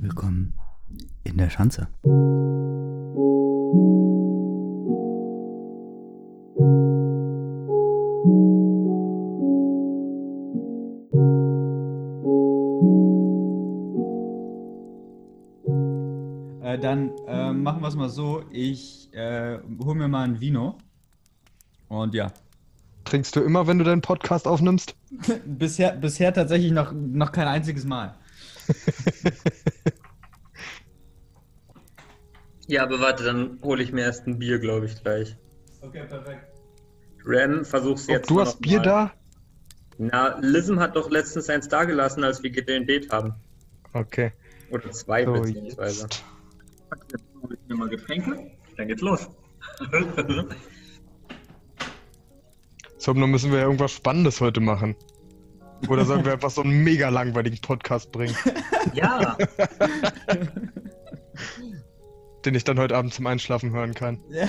[0.00, 0.54] Willkommen
[1.24, 1.88] in der Schanze.
[16.62, 18.44] Äh, dann äh, machen wir es mal so.
[18.52, 20.78] Ich äh, hol mir mal ein Vino.
[21.88, 22.30] Und ja.
[23.04, 24.94] Trinkst du immer, wenn du deinen Podcast aufnimmst?
[25.44, 28.14] bisher, bisher tatsächlich noch, noch kein einziges Mal.
[32.68, 35.36] Ja, aber warte, dann hole ich mir erst ein Bier, glaube ich, gleich.
[35.80, 36.46] Okay, perfekt.
[37.24, 38.30] Ram, versuch's Ob jetzt.
[38.30, 38.84] du mal hast noch Bier mal.
[38.84, 39.12] da?
[39.98, 43.34] Na, Lism hat doch letztens eins dagelassen, als wir gedreht haben.
[43.94, 44.32] Okay.
[44.70, 46.02] Oder zwei, So, beziehungsweise.
[46.02, 46.24] jetzt.
[47.10, 49.28] Jetzt hol ich mir mal Getränke, dann geht's los.
[53.00, 54.96] So, dann müssen wir ja irgendwas Spannendes heute machen.
[55.88, 58.34] Oder sollen wir einfach so einen mega langweiligen Podcast bringen,
[58.92, 59.36] ja,
[62.48, 64.20] den ich dann heute Abend zum Einschlafen hören kann?
[64.30, 64.46] Ja.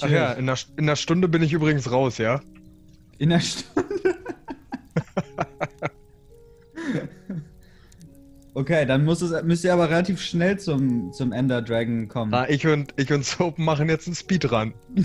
[0.00, 2.40] Ach ja, in einer, in einer Stunde bin ich übrigens raus, ja?
[3.18, 4.14] In der Stunde.
[8.54, 12.32] okay, dann muss es, müsst ihr aber relativ schnell zum, zum Ender Dragon kommen.
[12.32, 14.74] Ah, ich und, ich und Soap machen jetzt einen Speedrun.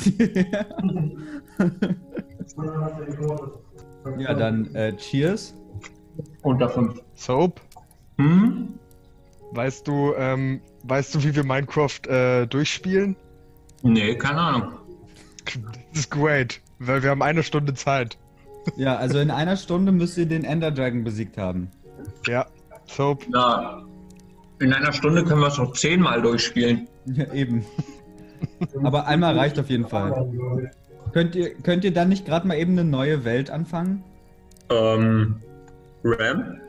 [4.19, 5.55] ja, dann äh, Cheers.
[6.43, 7.01] unter fünf.
[7.15, 7.59] Soap,
[8.19, 8.75] Hm?
[9.53, 13.15] weißt du, ähm, weißt du, wie wir Minecraft äh, durchspielen?
[13.83, 14.71] Nee, keine Ahnung.
[15.91, 18.17] Das ist great, weil wir haben eine Stunde Zeit.
[18.77, 21.71] Ja, also in einer Stunde müsst ihr den Ender Dragon besiegt haben.
[22.27, 22.45] Ja,
[22.85, 23.83] Soap, Na,
[24.59, 26.87] in einer Stunde können wir es noch zehnmal durchspielen.
[27.05, 27.65] Ja, eben.
[28.83, 30.31] Aber einmal reicht auf jeden Fall.
[31.13, 34.03] Könnt ihr, könnt ihr dann nicht gerade mal eben eine neue Welt anfangen?
[34.69, 35.41] Ähm,
[36.03, 36.59] Ram?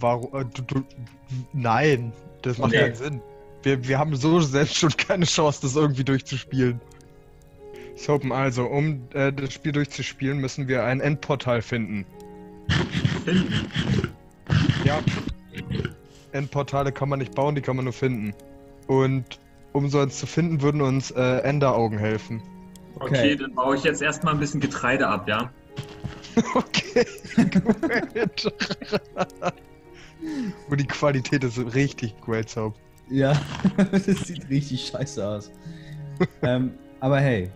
[0.00, 0.84] Warum, äh, du, du,
[1.52, 2.12] nein,
[2.42, 2.78] das macht Nee.
[2.78, 3.22] keinen Sinn.
[3.62, 6.80] Wir, wir haben so selbst schon keine Chance, das irgendwie durchzuspielen.
[7.96, 12.06] Soap, also, um äh, das Spiel durchzuspielen, müssen wir ein Endportal finden.
[13.24, 13.68] Finden.
[14.84, 15.00] Ja.
[16.32, 18.32] Endportale kann man nicht bauen, die kann man nur finden.
[18.86, 19.38] Und
[19.72, 22.42] um so eins zu finden, würden uns äh, Enderaugen helfen.
[22.94, 23.06] Okay.
[23.06, 23.36] Okay.
[23.36, 25.50] dann baue ich jetzt erstmal ein bisschen Getreide ab, ja?
[26.54, 27.04] Okay,
[27.50, 28.52] great.
[30.68, 32.74] Und die Qualität ist richtig great, Soap.
[33.08, 33.32] Ja,
[33.92, 35.50] das sieht richtig scheiße aus.
[36.42, 37.50] ähm, aber hey,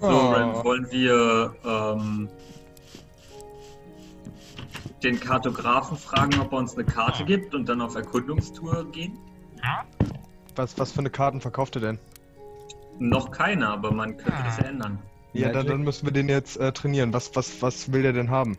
[0.00, 0.30] So, Oh.
[0.32, 2.28] Ram, wollen wir ähm,
[5.02, 9.18] den Kartografen fragen, ob er uns eine Karte gibt und dann auf Erkundungstour gehen?
[10.56, 11.98] Was, was für eine Karten verkauft ihr denn?
[13.00, 14.98] Noch keine, aber man könnte das ja ändern.
[15.32, 17.12] Ja, dann, dann müssen wir den jetzt äh, trainieren.
[17.12, 18.56] Was, was, was will der denn haben?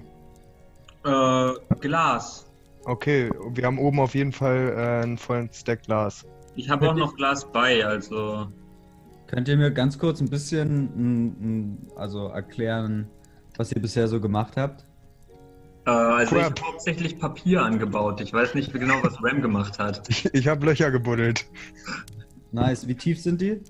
[1.06, 2.46] Äh, Glas.
[2.86, 6.26] Okay, wir haben oben auf jeden Fall äh, einen vollen Stack Glas.
[6.56, 8.48] Ich habe auch noch Glas bei, also.
[9.28, 13.08] könnt ihr mir ganz kurz ein bisschen mm, mm, also erklären,
[13.58, 14.86] was ihr bisher so gemacht habt?
[15.86, 16.60] Äh, also ich Crap.
[16.60, 18.22] habe hauptsächlich Papier angebaut.
[18.22, 20.02] Ich weiß nicht genau, was Ram gemacht hat.
[20.10, 21.46] Ich, ich habe Löcher gebuddelt.
[22.52, 23.62] Nice, wie tief sind die?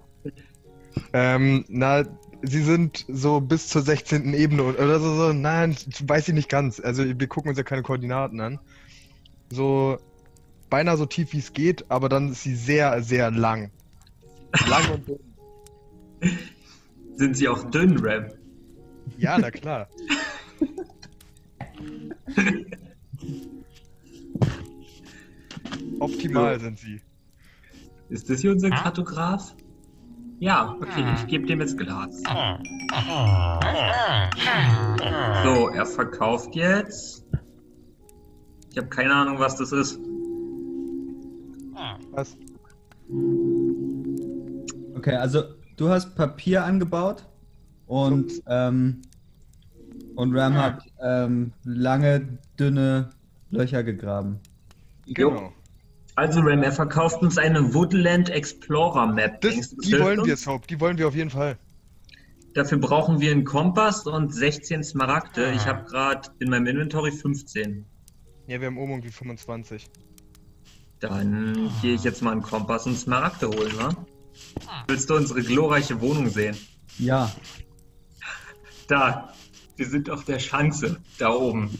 [1.14, 2.04] Ähm, na,
[2.42, 4.34] sie sind so bis zur 16.
[4.34, 5.34] Ebene und- oder so, so.
[5.34, 6.80] Nein, weiß ich nicht ganz.
[6.80, 8.60] Also wir gucken uns ja keine Koordinaten an.
[9.50, 9.98] So
[10.70, 13.72] beinahe so tief wie es geht, aber dann ist sie sehr, sehr lang.
[14.68, 15.20] Lang und dünn.
[17.16, 18.28] Sind sie auch dünn, Ram?
[19.18, 19.90] Ja, na klar.
[26.00, 27.02] Optimal sind sie.
[28.10, 29.56] Ist das hier unser Kartograf?
[30.40, 32.24] Ja, okay, ich gebe dem jetzt Glas.
[35.44, 37.26] So, er verkauft jetzt.
[38.72, 40.00] Ich habe keine Ahnung, was das ist.
[42.12, 42.38] Was?
[44.96, 45.44] Okay, also
[45.76, 47.26] du hast Papier angebaut
[47.88, 49.02] und, ähm,
[50.16, 53.10] und Ram hat ähm, lange, dünne
[53.50, 54.40] Löcher gegraben.
[55.06, 55.52] Jo.
[56.20, 59.40] Also, Ram, er verkauft uns eine Woodland Explorer Map.
[59.40, 60.42] Das, Denkst du, das die wollen wir, uns?
[60.44, 60.68] Soap.
[60.68, 61.58] Die wollen wir auf jeden Fall.
[62.54, 65.54] Dafür brauchen wir einen Kompass und 16 Smaragde.
[65.54, 67.86] Ich habe gerade in meinem Inventory 15.
[68.48, 69.86] Ja, wir haben oben irgendwie 25.
[71.00, 73.96] Dann gehe ich jetzt mal einen Kompass und Smaragde holen, wa?
[74.90, 76.58] Willst du unsere glorreiche Wohnung sehen?
[76.98, 77.32] Ja,
[78.88, 79.32] Da,
[79.78, 81.80] wir sind auf der Schanze, da oben.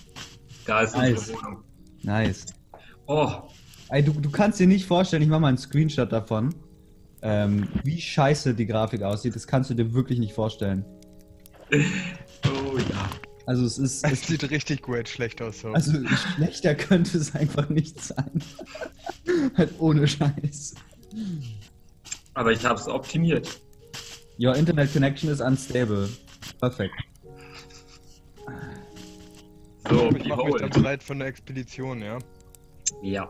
[0.66, 1.20] Da ist Nice.
[1.20, 1.64] unsere Wohnung.
[2.04, 2.46] nice.
[3.08, 3.50] Oh,
[3.92, 6.54] Ey, du, du kannst dir nicht vorstellen, ich mache mal einen Screenshot davon,
[7.22, 9.36] ähm, wie scheiße die Grafik aussieht.
[9.36, 10.86] Das kannst du dir wirklich nicht vorstellen.
[11.72, 13.10] oh ja.
[13.48, 14.06] Also es ist.
[14.06, 15.62] Es Es, sieht richtig great schlecht aus.
[15.62, 15.72] So.
[15.72, 15.94] also
[16.36, 18.44] schlechter könnte es einfach nicht sein.
[19.58, 20.76] halt ohne Scheiß.
[22.36, 23.60] Aber ich habe es optimiert.
[24.40, 26.08] Your internet connection is unstable.
[26.60, 26.94] Perfekt.
[29.90, 32.20] So, ich mache mich dann bereit für eine Expedition, ja.
[33.02, 33.28] Ja.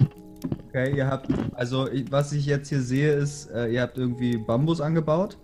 [0.69, 4.37] Okay, ihr habt, also ich, was ich jetzt hier sehe, ist, äh, ihr habt irgendwie
[4.37, 5.37] Bambus angebaut.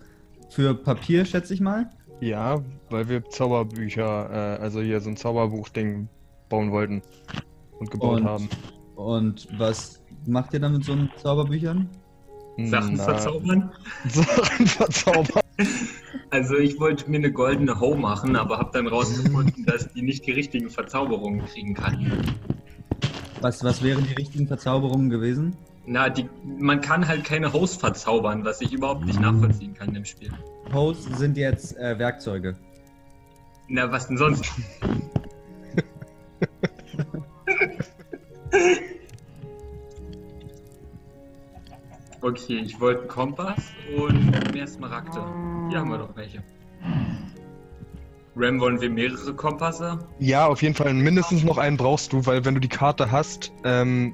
[0.50, 1.90] Für Papier, schätze ich mal.
[2.22, 6.08] Ja, weil wir Zauberbücher, äh, also hier so ein Zauberbuch-Ding
[6.50, 7.02] bauen wollten
[7.80, 8.50] und gebaut Und- haben.
[8.96, 11.90] Und was macht ihr dann mit so einen Zauberbüchern?
[12.58, 13.72] Sachen Na, verzaubern.
[14.08, 15.42] Sachen verzaubern.
[16.32, 20.26] Also ich wollte mir eine goldene Hoe machen, aber habe dann rausgefunden, dass die nicht
[20.26, 22.12] die richtigen Verzauberungen kriegen kann.
[23.46, 25.56] Was, was wären die richtigen Verzauberungen gewesen?
[25.86, 30.04] Na, die, man kann halt keine Hoes verzaubern, was ich überhaupt nicht nachvollziehen kann im
[30.04, 30.32] Spiel.
[30.74, 32.56] Hoes sind jetzt äh, Werkzeuge.
[33.68, 34.52] Na, was denn sonst?
[42.22, 43.62] okay, ich wollte einen Kompass
[43.96, 45.24] und mehr Smaragde.
[45.70, 46.42] Hier haben wir doch welche.
[48.38, 50.00] Ram, wollen wir mehrere Kompasse?
[50.20, 53.52] Ja, auf jeden Fall mindestens noch einen brauchst du, weil wenn du die Karte hast,
[53.64, 54.14] ähm,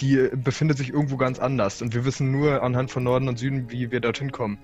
[0.00, 3.70] die befindet sich irgendwo ganz anders und wir wissen nur anhand von Norden und Süden,
[3.70, 4.58] wie wir dorthin kommen.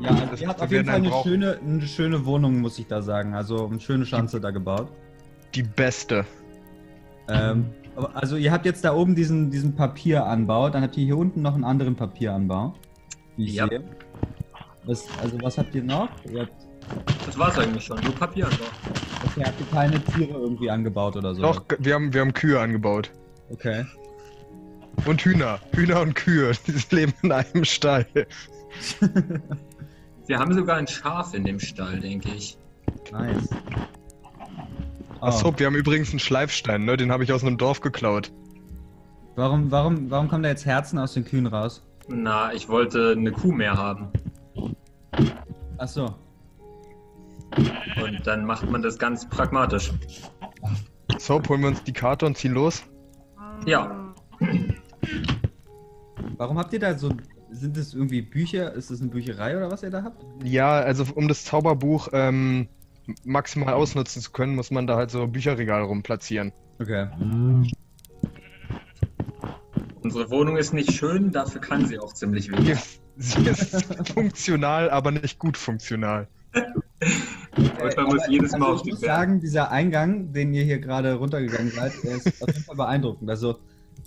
[0.00, 1.28] Ja, also Das- ihr habt auf jeden Fall eine brauchen.
[1.28, 3.34] schöne, eine schöne Wohnung, muss ich da sagen.
[3.34, 4.92] Also eine schöne Schanze da gebaut.
[5.54, 6.24] Die beste.
[7.28, 7.66] Ähm,
[8.14, 11.54] also ihr habt jetzt da oben diesen, diesen Papieranbau, dann habt ihr hier unten noch
[11.54, 12.74] einen anderen Papieranbau.
[13.36, 13.66] Wie ich Ja.
[13.66, 13.82] sehe.
[14.84, 16.08] Was, also was habt ihr noch?
[16.30, 16.52] Ihr habt,
[17.38, 18.70] war's eigentlich schon, nur Papier einfach.
[19.26, 21.42] okay, habt ihr keine Tiere irgendwie angebaut oder so?
[21.42, 23.10] Doch, wir haben, wir haben Kühe angebaut.
[23.50, 23.84] Okay.
[25.06, 25.60] Und Hühner.
[25.74, 26.52] Hühner und Kühe.
[26.66, 28.06] Die leben in einem Stall.
[30.26, 32.58] Wir haben sogar ein Schaf in dem Stall, denke ich.
[33.10, 33.48] Nice.
[35.20, 36.98] Oh, Achso, wir haben übrigens einen Schleifstein, ne?
[36.98, 38.30] Den habe ich aus einem Dorf geklaut.
[39.36, 41.82] warum, warum, warum kommen da jetzt Herzen aus den Kühen raus?
[42.08, 44.10] Na, ich wollte eine Kuh mehr haben.
[45.78, 46.14] Achso.
[48.02, 49.92] Und dann macht man das ganz pragmatisch.
[51.18, 52.84] So, holen wir uns die Karte und ziehen los.
[53.66, 54.08] Ja,
[56.36, 57.12] Warum habt ihr da so.
[57.50, 58.72] Sind das irgendwie Bücher?
[58.74, 60.22] Ist das eine Bücherei oder was ihr da habt?
[60.44, 62.68] Ja, also um das Zauberbuch ähm,
[63.24, 66.52] maximal ausnutzen zu können, muss man da halt so Bücherregale rumplatzieren.
[66.78, 67.08] Okay.
[70.02, 73.00] unsere Wohnung ist nicht schön, dafür kann sie auch ziemlich wenig.
[73.16, 76.28] sie ist funktional, aber nicht gut funktional.
[76.54, 80.64] Und man muss Aber- jedes Mal also auf ich muss sagen, dieser Eingang, den ihr
[80.64, 83.30] hier gerade runtergegangen seid, ist auf jeden Fall beeindruckend.
[83.30, 83.58] Also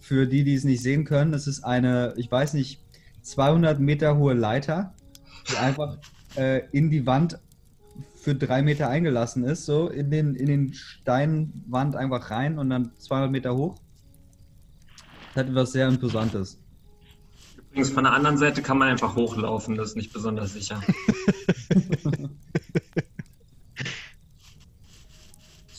[0.01, 2.81] für die, die es nicht sehen können, es ist eine, ich weiß nicht,
[3.21, 4.93] 200 Meter hohe Leiter,
[5.49, 5.97] die einfach
[6.35, 7.39] äh, in die Wand
[8.15, 12.91] für drei Meter eingelassen ist, so in den, in den Steinwand einfach rein und dann
[12.97, 13.75] 200 Meter hoch.
[15.33, 16.61] Das hat etwas sehr Imposantes.
[17.71, 20.81] Übrigens, von der anderen Seite kann man einfach hochlaufen, das ist nicht besonders sicher.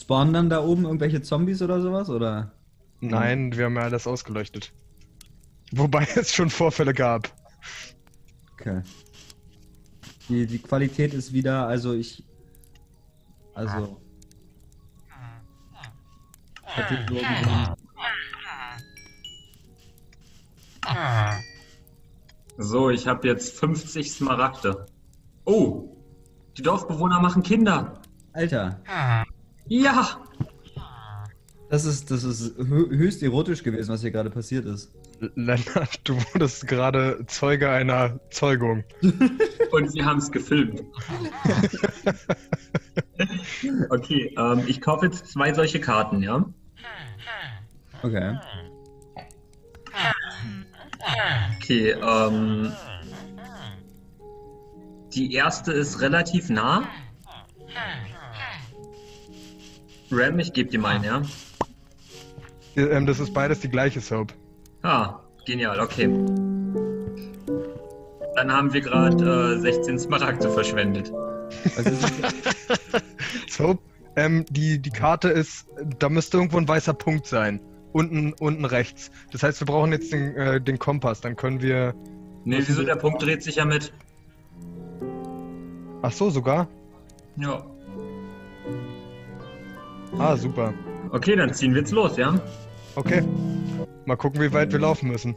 [0.01, 2.09] Spawnen dann da oben irgendwelche Zombies oder sowas?
[2.09, 2.51] Oder?
[2.99, 4.73] Nein, wir haben ja alles ausgeleuchtet.
[5.71, 7.31] Wobei es schon Vorfälle gab.
[8.53, 8.81] Okay.
[10.29, 12.23] Die, die Qualität ist wieder, also ich.
[13.53, 14.01] Also.
[16.65, 17.75] Hat so ein-
[22.57, 24.85] So, ich habe jetzt 50 Smaragde.
[25.45, 25.97] Oh,
[26.57, 28.01] die Dorfbewohner machen Kinder.
[28.33, 28.79] Alter,
[29.67, 30.17] Ja,
[31.73, 34.93] das ist, das ist hö höchst erotisch gewesen, was hier gerade passiert ist.
[35.33, 38.83] Lennart, du wurdest gerade Zeuge einer Zeugung.
[39.71, 40.83] und sie haben es gefilmt.
[43.89, 46.45] okay, ähm, ich kaufe jetzt zwei solche Karten, ja?
[48.03, 48.37] Okay.
[51.57, 52.71] Okay, ähm.
[55.13, 56.83] Die erste ist relativ nah.
[60.11, 61.21] Ram, ich gebe dir mal, ja?
[62.75, 64.33] Äh, Ähm, das ist beides die gleiche Soap.
[64.81, 66.07] Ah, genial, okay.
[68.35, 71.11] Dann haben wir gerade äh, 16 Smaragde verschwendet.
[71.75, 71.85] Das?
[73.49, 73.79] Soap,
[74.15, 75.67] ähm, die, die Karte ist,
[75.99, 77.59] da müsste irgendwo ein weißer Punkt sein.
[77.93, 79.11] Unten, unten rechts.
[79.31, 81.21] Das heißt, wir brauchen jetzt den, äh, den Kompass.
[81.21, 81.93] Dann können wir.
[82.43, 83.93] Nee, wieso der Punkt dreht sich ja mit?
[86.01, 86.67] Ach so, sogar?
[87.37, 87.63] Ja.
[90.17, 90.73] Ah, super.
[91.11, 92.39] Okay, dann ziehen wir jetzt los, ja?
[92.95, 93.23] Okay.
[94.05, 95.35] Mal gucken, wie weit wir laufen müssen.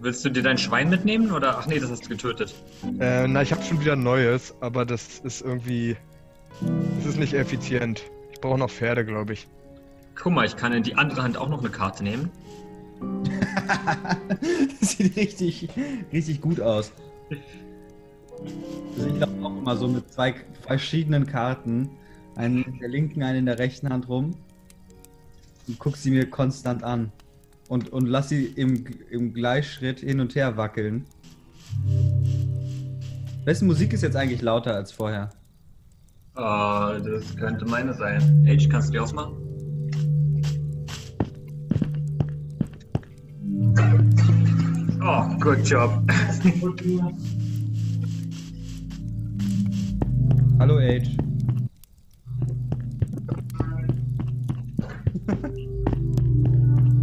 [0.00, 1.58] Willst du dir dein Schwein mitnehmen oder?
[1.58, 2.54] Ach nee, das hast du getötet.
[3.00, 5.96] Äh, na, ich habe schon wieder ein neues, aber das ist irgendwie.
[6.98, 8.02] Das ist nicht effizient.
[8.32, 9.48] Ich brauche noch Pferde, glaube ich.
[10.16, 12.30] Guck mal, ich kann in die andere Hand auch noch eine Karte nehmen.
[14.80, 15.68] Sieht richtig,
[16.12, 16.92] richtig gut aus.
[18.96, 21.90] Also ich laufe auch immer so mit zwei verschiedenen Karten.
[22.34, 24.34] Einen in der linken, einen in der rechten Hand rum.
[25.68, 27.12] Und guck sie mir konstant an.
[27.68, 31.04] Und, und lass sie im, im Gleichschritt hin und her wackeln.
[33.44, 35.30] Wessen Musik ist jetzt eigentlich lauter als vorher?
[36.36, 38.46] Äh, das könnte meine sein.
[38.48, 39.55] Age, kannst du die ausmachen?
[45.08, 46.04] Oh, good job.
[50.58, 51.16] Hallo Age.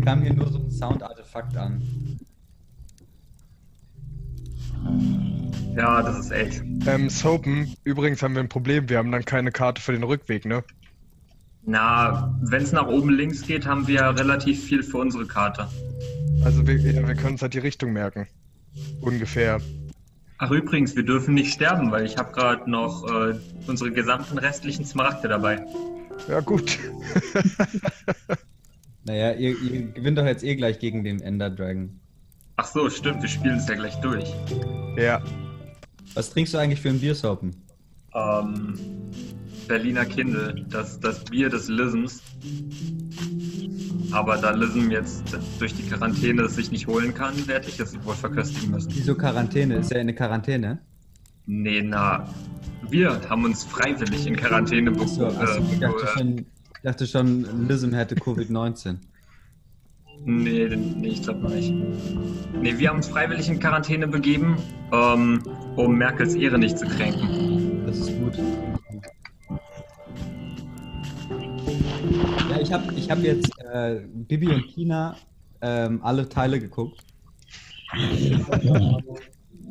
[0.04, 1.82] Kam hier nur so ein Soundartefakt an.
[5.78, 6.62] ja, das ist Age.
[6.86, 8.90] Ähm, Sopen, übrigens haben wir ein Problem.
[8.90, 10.66] Wir haben dann keine Karte für den Rückweg, ne?
[11.66, 15.70] Na, wenn es nach oben links geht, haben wir relativ viel für unsere Karte.
[16.44, 18.28] Also wir, ja, wir können uns halt die Richtung merken.
[19.02, 19.62] Ungefähr.
[20.40, 23.36] Ach übrigens, wir dürfen nicht sterben, weil ich habe gerade noch äh,
[23.68, 25.66] unsere gesamten restlichen Smaragde dabei.
[26.28, 26.78] Ja, gut.
[29.06, 32.00] Naja, ihr, ihr gewinnt doch jetzt eh gleich gegen den Ender Dragon.
[32.56, 34.32] Ach so, stimmt, wir spielen es ja gleich durch.
[34.98, 35.22] ja.
[36.14, 37.56] Was trinkst du eigentlich für ein Biersopen?
[38.14, 38.76] Ähm,
[39.68, 42.22] Berliner Kindle, das, das Bier des Lisms.
[44.14, 45.24] Aber da Lism jetzt
[45.60, 48.92] durch die Quarantäne es sich nicht holen kann, werde ich es wohl verköstigen müssen.
[48.94, 49.78] Wieso Quarantäne?
[49.78, 50.80] Ist ja eine Quarantäne.
[51.46, 52.30] Nee, na,
[52.90, 56.46] wir haben uns freiwillig in Quarantäne be Achso, achso, ich dachte schon,
[56.84, 58.98] dachte schon, Lism hätte Covid-19.
[60.26, 61.74] Nee, nee, ich glaube nicht.
[62.62, 64.58] Nee, wir haben uns freiwillig in Quarantäne begeben,
[64.94, 65.42] ähm,
[65.76, 67.53] um Merkels Ehre nicht zu kränken.
[72.64, 75.16] Ich habe ich hab jetzt äh, Bibi und Tina
[75.62, 77.04] ähm, alle Teile geguckt.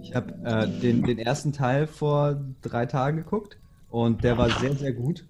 [0.03, 3.59] Ich habe äh, den, den ersten Teil vor drei Tagen geguckt
[3.91, 5.25] und der war sehr, sehr gut.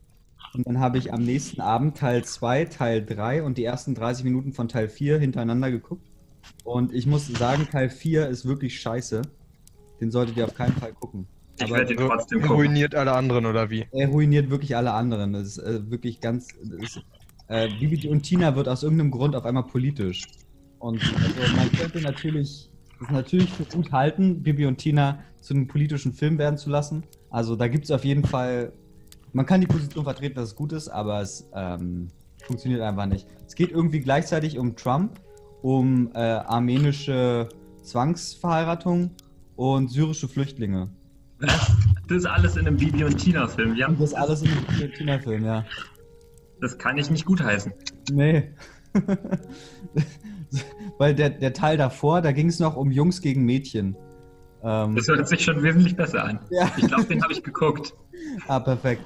[0.54, 4.24] Und dann habe ich am nächsten Abend Teil 2, Teil 3 und die ersten 30
[4.24, 6.06] Minuten von Teil 4 hintereinander geguckt.
[6.64, 9.22] Und ich muss sagen, Teil 4 ist wirklich scheiße.
[10.00, 11.26] Den solltet ihr auf keinen Fall gucken.
[11.56, 12.56] Ich Aber- werde ihn trotzdem gucken.
[12.56, 13.86] Ruiniert alle anderen, oder wie?
[13.92, 15.32] er ruiniert wirklich alle anderen.
[15.32, 16.48] Das ist äh, wirklich ganz.
[16.62, 17.02] Das ist,
[17.48, 20.26] äh, Bibi und Tina wird aus irgendeinem Grund auf einmal politisch.
[20.78, 22.70] Und also man könnte natürlich
[23.02, 27.04] das natürlich für gut halten, Bibi und Tina zu einem politischen Film werden zu lassen.
[27.30, 28.72] Also da gibt es auf jeden Fall.
[29.32, 32.08] Man kann die Position vertreten, dass es gut ist, aber es ähm,
[32.44, 33.26] funktioniert einfach nicht.
[33.46, 35.20] Es geht irgendwie gleichzeitig um Trump,
[35.62, 37.48] um äh, armenische
[37.82, 39.10] Zwangsverheiratung
[39.56, 40.90] und syrische Flüchtlinge.
[42.08, 43.74] Das ist alles in einem Bibi und Tina-Film.
[43.74, 45.64] Ja, das alles in einem Bibi und Tina-Film, ja.
[46.62, 47.72] Das kann ich nicht gutheißen.
[48.12, 48.54] Nee.
[50.98, 53.96] Weil der, der Teil davor, da ging es noch um Jungs gegen Mädchen.
[54.62, 56.38] Ähm, Das hört sich schon wesentlich besser an.
[56.50, 57.94] ja, Ich glaube, den habe ich geguckt.
[58.46, 59.02] ah, perfekt.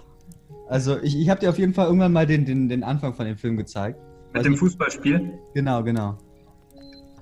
[0.69, 3.25] Also ich, ich habe dir auf jeden Fall irgendwann mal den, den, den Anfang von
[3.25, 3.99] dem Film gezeigt.
[4.35, 5.39] Mit dem Fußballspiel.
[5.55, 6.19] Genau, genau.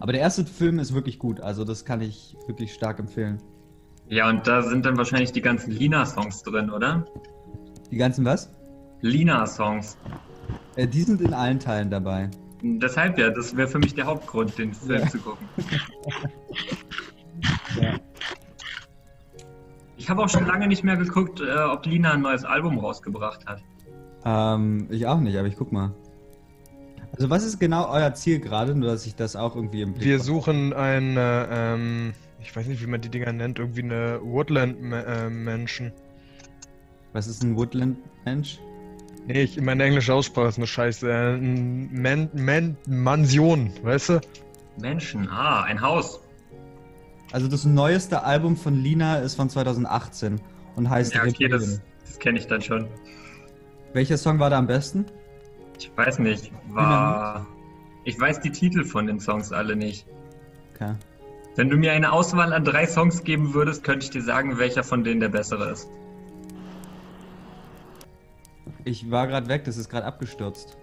[0.00, 3.40] Aber der erste Film ist wirklich gut, also das kann ich wirklich stark empfehlen.
[4.08, 7.04] Ja, und da sind dann wahrscheinlich die ganzen Lina-Songs drin, oder?
[7.90, 8.52] Die ganzen was?
[9.00, 9.96] Lina-Songs.
[10.76, 12.30] Äh, die sind in allen Teilen dabei.
[12.62, 15.08] Deshalb ja, das wäre für mich der Hauptgrund, den Film Ja.
[15.08, 15.46] zu gucken.
[17.80, 17.94] Ja.
[19.96, 23.46] Ich habe auch schon lange nicht mehr geguckt, äh, ob Lina ein neues Album rausgebracht
[23.46, 23.62] hat.
[24.24, 25.92] Ähm, ich auch nicht, aber ich guck mal.
[27.12, 30.04] Also was ist genau euer Ziel gerade, nur dass ich das auch irgendwie im Blick
[30.04, 35.92] Wir suchen eine, ähm, ich weiß nicht, wie man die Dinger nennt, irgendwie eine Woodland-Menschen.
[37.12, 38.58] Was ist ein Woodland-Mensch?
[39.26, 41.10] Nee, ich, meine englische Aussprache ist eine Scheiße.
[41.10, 44.20] Äh, Man, Man, Mansion, weißt du?
[44.78, 46.20] Menschen, ah, ein Haus.
[47.32, 50.40] Also das neueste Album von Lina ist von 2018
[50.76, 52.86] und heißt Ja, okay, das, das kenne ich dann schon.
[53.92, 55.06] Welcher Song war da am besten?
[55.78, 57.46] Ich weiß nicht, war.
[58.04, 60.06] Ich weiß die Titel von den Songs alle nicht.
[60.74, 60.94] Okay.
[61.56, 64.84] Wenn du mir eine Auswahl an drei Songs geben würdest, könnte ich dir sagen, welcher
[64.84, 65.88] von denen der bessere ist.
[68.84, 70.76] Ich war gerade weg, das ist gerade abgestürzt.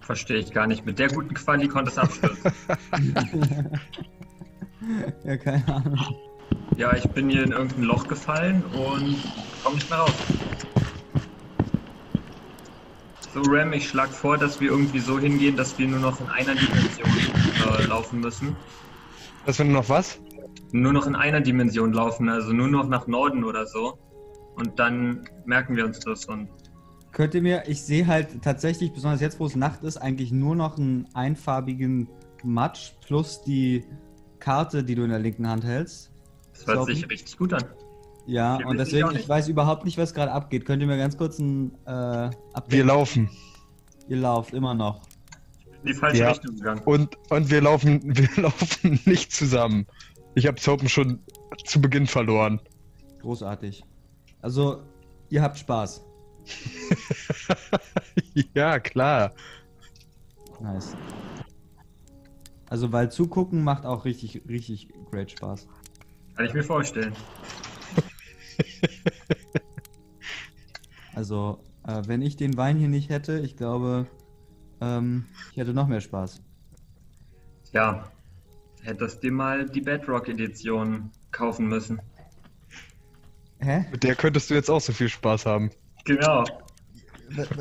[0.00, 0.86] Verstehe ich gar nicht.
[0.86, 2.52] Mit der guten Quali konnte es abstürzen.
[5.24, 5.98] ja, keine Ahnung.
[6.76, 9.16] ja, ich bin hier in irgendein Loch gefallen und
[9.62, 10.12] komme nicht mehr raus.
[13.34, 16.28] So, Ram, ich schlage vor, dass wir irgendwie so hingehen, dass wir nur noch in
[16.28, 17.08] einer Dimension
[17.78, 18.56] äh, laufen müssen.
[19.46, 20.18] Das wenn du noch was?
[20.72, 23.98] Nur noch in einer Dimension laufen, also nur noch nach Norden oder so.
[24.56, 26.48] Und dann merken wir uns das und
[27.12, 30.56] Könnt ihr mir, ich sehe halt tatsächlich, besonders jetzt, wo es Nacht ist, eigentlich nur
[30.56, 32.08] noch einen einfarbigen
[32.42, 33.84] Matsch plus die
[34.38, 36.10] Karte, die du in der linken Hand hältst.
[36.54, 37.64] das hört sich richtig gut an.
[38.26, 40.64] Ja, Wir und deswegen, ich weiß überhaupt nicht, was gerade abgeht.
[40.64, 42.70] Könnt ihr mir ganz kurz ein äh, Update?
[42.70, 43.28] Wir laufen.
[44.08, 45.02] Ihr lauft immer noch.
[45.82, 46.30] In die falsche Ja.
[46.30, 46.82] Richtung gegangen.
[46.84, 49.86] Und, und wir laufen, wir laufen nicht zusammen.
[50.34, 51.20] Ich habe Soapen schon
[51.64, 52.60] zu Beginn verloren.
[53.20, 53.84] Großartig.
[54.42, 54.82] Also,
[55.30, 56.04] ihr habt Spaß.
[58.54, 59.32] ja, klar.
[60.60, 60.96] Nice.
[62.68, 65.68] Also, weil zugucken macht auch richtig, richtig great Spaß.
[66.36, 67.14] Kann ich mir vorstellen.
[71.14, 74.06] Also, äh, wenn ich den Wein hier nicht hätte, ich glaube,
[74.80, 76.42] ähm, ich hätte noch mehr Spaß.
[77.72, 78.10] Ja,
[78.82, 82.00] hättest dir mal die Bedrock-Edition kaufen müssen.
[83.62, 83.86] Hä?
[83.90, 85.70] Mit der könntest du jetzt auch so viel Spaß haben.
[86.04, 86.44] Genau.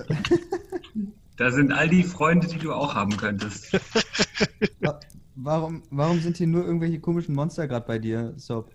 [1.38, 3.74] Da sind all die Freunde, die du auch haben könntest.
[4.82, 5.00] Wa-
[5.36, 8.70] Warum, warum sind hier nur irgendwelche komischen Monster gerade bei dir, Soap?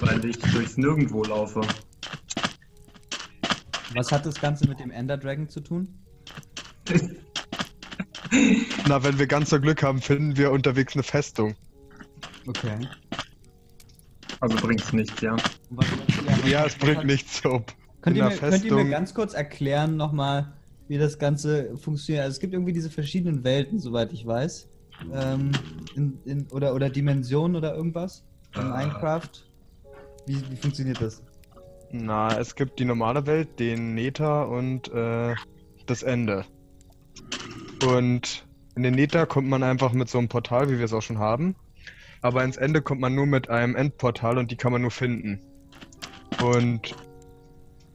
[0.00, 1.60] weil ich durchs Nirgendwo laufe.
[3.92, 5.88] Was hat das Ganze mit dem Ender Dragon zu tun?
[8.88, 11.54] Na, wenn wir ganz so Glück haben, finden wir unterwegs eine Festung.
[12.46, 12.78] Okay.
[14.40, 15.36] Also bringt's nichts, ja.
[16.46, 17.72] Ja, es bringt nichts, Soap.
[18.02, 20.52] Könnt In ihr, mir, könnt ihr mir ganz kurz erklären nochmal,
[20.86, 22.24] wie das Ganze funktioniert?
[22.24, 24.68] Also es gibt irgendwie diese verschiedenen Welten, soweit ich weiß.
[25.12, 25.52] Ähm,
[25.94, 28.76] in, in, oder, oder Dimensionen oder irgendwas in Ah.
[28.78, 29.30] Minecraft.
[30.26, 31.22] Wie, wie funktioniert das?
[31.90, 35.34] Na, es gibt die normale Welt, den Nether und äh,
[35.86, 36.44] das Ende.
[37.82, 41.02] Und in den Nether kommt man einfach mit so einem Portal, wie wir es auch
[41.02, 41.56] schon haben.
[42.22, 45.40] Aber ins Ende kommt man nur mit einem Endportal und die kann man nur finden.
[46.42, 46.96] Und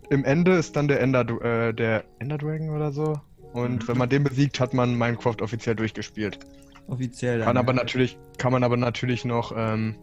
[0.10, 3.14] im Ende ist dann der Ender, äh, der Ender Dragon oder so.
[3.54, 3.88] Und Mhm.
[3.88, 6.40] wenn man den besiegt, hat man Minecraft offiziell durchgespielt.
[6.88, 7.40] Offiziell.
[7.40, 7.80] Kann dann, aber ja.
[7.80, 9.96] natürlich, kann man aber natürlich noch ähm,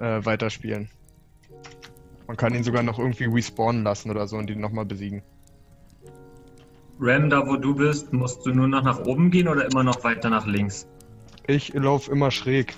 [0.00, 0.88] äh, weiterspielen.
[2.26, 5.22] Man kann ihn sogar noch irgendwie respawnen lassen oder so und ihn nochmal besiegen.
[6.98, 10.02] Ram, da wo du bist, musst du nur noch nach oben gehen oder immer noch
[10.02, 10.88] weiter nach links?
[11.46, 12.74] Ich laufe immer schräg.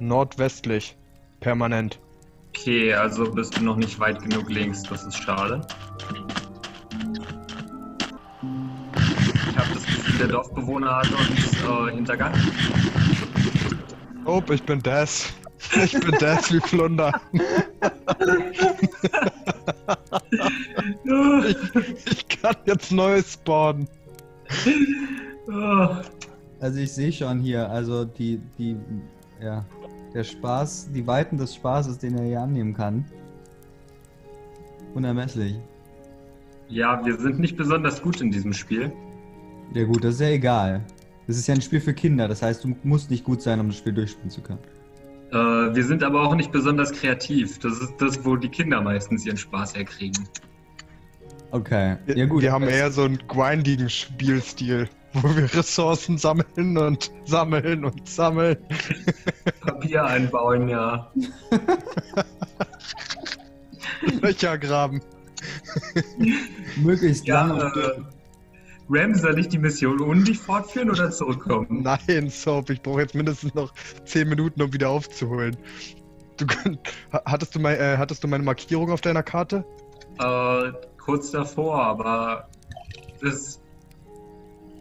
[0.00, 0.96] Nordwestlich.
[1.40, 2.00] Permanent.
[2.48, 5.60] Okay, also bist du noch nicht weit genug links, das ist schade.
[9.50, 12.40] Ich habe das Gefühl, der Dorfbewohner hat uns äh, hintergangen.
[14.24, 15.32] Oh, ich bin das.
[15.84, 17.12] Ich bin das wie Flunder.
[22.06, 23.88] Ich kann jetzt neu spawnen.
[25.50, 26.02] Ah,
[26.60, 28.76] Also ich sehe schon hier, also die, die,
[29.42, 29.64] ja,
[30.14, 33.04] der Spaß, die Weiten des Spaßes, den er hier annehmen kann.
[34.94, 35.56] Unermesslich.
[36.68, 38.92] ja, wir sind nicht besonders gut in diesem Spiel.
[39.74, 40.84] Ja gut, das ist ja egal.
[41.26, 43.68] Das ist ja ein Spiel für Kinder, das heißt, du musst nicht gut sein, um
[43.68, 44.58] das Spiel durchspielen zu können.
[45.30, 47.58] Äh, wir sind aber auch nicht besonders kreativ.
[47.60, 50.28] Das ist das, wo die Kinder meistens ihren Spaß herkriegen.
[51.52, 52.42] Okay, Wir, ja gut.
[52.42, 58.56] wir haben eher so einen grindigen Spielstil, wo wir Ressourcen sammeln und sammeln und sammeln.
[59.60, 61.10] Papier einbauen, ja.
[64.22, 65.00] Löcher graben.
[66.76, 68.02] möglichst Ja, und äh,
[68.92, 71.82] Ram, soll ich die Mission ohne dich fortführen oder zurückkommen?
[71.82, 73.72] Nein, Soap, ich brauche jetzt mindestens noch
[74.04, 75.56] 10 Minuten, um wieder aufzuholen.
[76.36, 76.46] Du,
[77.24, 79.64] hattest, du mein, äh, hattest du meine Markierung auf deiner Karte?
[80.18, 82.48] Äh, kurz davor, aber
[83.20, 83.60] das.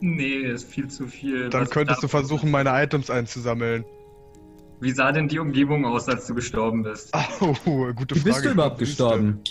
[0.02, 1.50] Nee, ist viel zu viel.
[1.50, 3.84] Dann Was könntest du versuchen, meine Items einzusammeln.
[4.82, 7.14] Wie sah denn die Umgebung aus, als du gestorben bist?
[7.42, 7.54] Oh,
[7.94, 8.34] gute Wie Frage.
[8.34, 9.42] bist du überhaupt gestorben?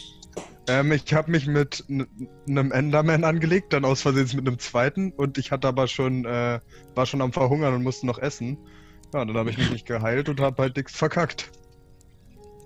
[0.69, 5.39] Ähm, ich habe mich mit einem Enderman angelegt, dann aus Versehen mit einem zweiten und
[5.39, 6.61] ich hatte aber schon, äh,
[6.95, 8.59] war schon am Verhungern und musste noch essen.
[9.15, 11.51] Ja, dann habe ich mich nicht geheilt und habe halt nichts verkackt.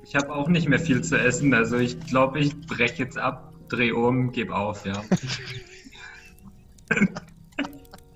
[0.04, 3.54] Ich habe auch nicht mehr viel zu essen, also ich glaube, ich breche jetzt ab,
[3.68, 5.04] dreh um, gebe auf, ja.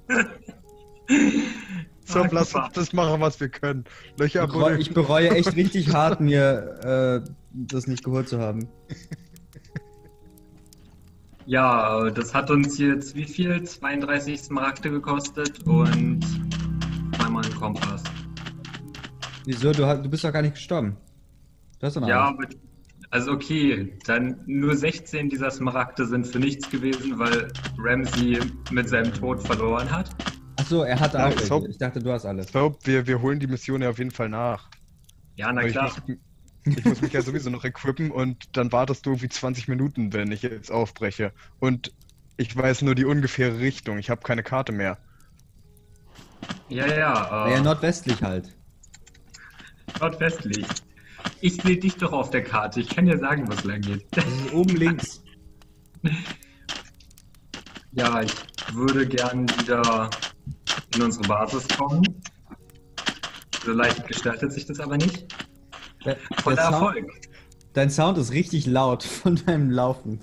[2.09, 3.85] So, Ah, lass uns das machen, was wir können.
[4.17, 8.69] Löcher Ich bereue, ich bereue echt richtig hart, mir äh, das nicht geholt zu haben.
[11.47, 13.63] Ja, das hat uns jetzt wie viel?
[13.63, 16.21] 32 Smaragde gekostet und
[17.25, 18.03] einmal einen Kompass.
[19.45, 19.73] Wieso?
[19.73, 20.97] Du, hast- du bist doch gar nicht gestorben.
[21.79, 22.39] Du hast doch noch Ja, alles.
[22.39, 22.49] aber,
[23.11, 28.41] also okay, dann nur 16 dieser Smaragde sind für nichts gewesen, weil Ramsey
[28.71, 30.11] mit seinem Tod verloren hat.
[30.57, 31.47] Achso, er auch welche.
[31.47, 32.51] so- Ich dachte, du hast alles.
[32.53, 34.69] So, wir, wir holen die Mission ja auf jeden Fall nach.
[35.37, 35.91] Ja, na ich klar.
[36.07, 40.13] muss, Ich muss mich ja sowieso noch equippen und dann wartest du irgendwie 20 Minuten,
[40.13, 41.33] wenn ich jetzt aufbreche.
[41.61, 41.95] Und
[42.37, 43.99] ich weiß nur die ungefähre Richtung.
[43.99, 44.99] Ich habe keine Karte mehr.
[46.69, 47.47] Ja, ja.
[47.49, 48.57] Äh, Ja, nordwestlich halt.
[50.01, 50.86] nordwestlich.
[51.41, 52.81] Ich sehe dich doch auf der Karte.
[52.81, 54.07] Ich kann dir sagen, was lang geht.
[54.53, 55.23] Oben links.
[57.93, 58.33] Ja, ich
[58.75, 60.11] würde gern wieder
[60.95, 62.03] in unsere Basis kommen.
[63.65, 65.27] So leicht gestaltet sich das aber nicht.
[66.05, 67.11] Der, Voller der Sound, Erfolg.
[67.73, 70.21] dein Sound ist richtig laut von deinem Laufen.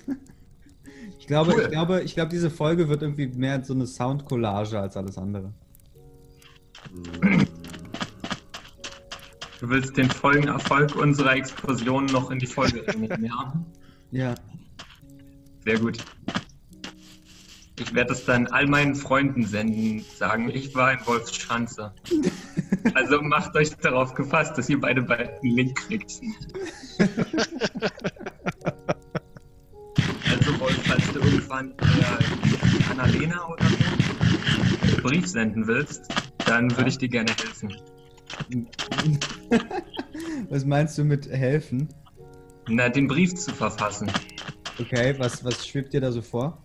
[1.18, 1.62] Ich glaube, Cool.
[1.64, 5.52] ich glaube, ich glaube, diese Folge wird irgendwie mehr so eine Soundcollage als alles andere.
[9.64, 13.54] Du willst den vollen Erfolg unserer Explosion noch in die Folge mitnehmen, ja?
[14.12, 14.36] Ja.
[15.64, 16.00] Sehr gut.
[17.80, 21.94] Ich werde es dann all meinen Freunden senden, sagen, ich war in Wolfschanze.
[22.96, 26.20] Also macht euch darauf gefasst, dass ihr beide bald einen Link kriegt.
[30.30, 32.20] Also Wolf, falls du irgendwann der
[32.92, 33.76] Annalena oder so
[34.82, 36.10] einen Brief senden willst,
[36.46, 37.74] dann würde ich dir gerne helfen.
[40.50, 41.88] Was meinst du mit helfen?
[42.68, 44.12] Na, den Brief zu verfassen.
[44.80, 46.58] Okay, was, was schwebt dir da so vor?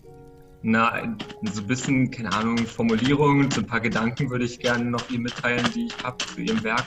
[0.62, 5.08] Na, so ein bisschen, keine Ahnung, Formulierungen, so ein paar Gedanken würde ich gerne noch
[5.10, 6.84] ihr mitteilen, die ich habe zu ihrem Werk.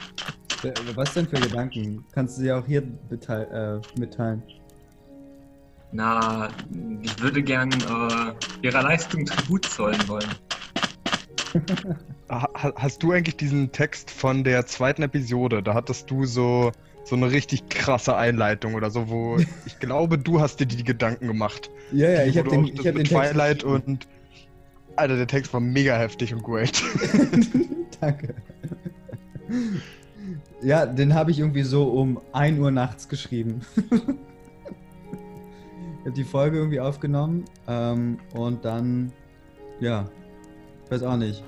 [0.95, 2.03] Was denn für Gedanken?
[2.11, 4.43] Kannst du sie auch hier äh, mitteilen?
[5.91, 6.49] Na,
[7.01, 10.29] ich würde gern äh, ihrer Leistung Tribut zollen wollen.
[12.31, 15.61] Ha hast du eigentlich diesen Text von der zweiten Episode?
[15.61, 16.71] Da hattest du so,
[17.03, 21.27] so eine richtig krasse Einleitung oder so, wo ich glaube, du hast dir die Gedanken
[21.27, 21.69] gemacht.
[21.91, 23.83] Ja, ja, Die, ich habe den, ich hab den Text Twilight geschrieben.
[23.87, 24.07] und.
[24.95, 26.81] Alter, der Text war mega heftig und great.
[28.01, 28.33] Danke.
[30.61, 33.61] Ja, den habe ich irgendwie so um 1 Uhr nachts geschrieben.
[33.89, 34.01] ich
[36.01, 39.11] habe die Folge irgendwie aufgenommen ähm, und dann,
[39.79, 40.09] ja,
[40.89, 41.43] weiß auch nicht.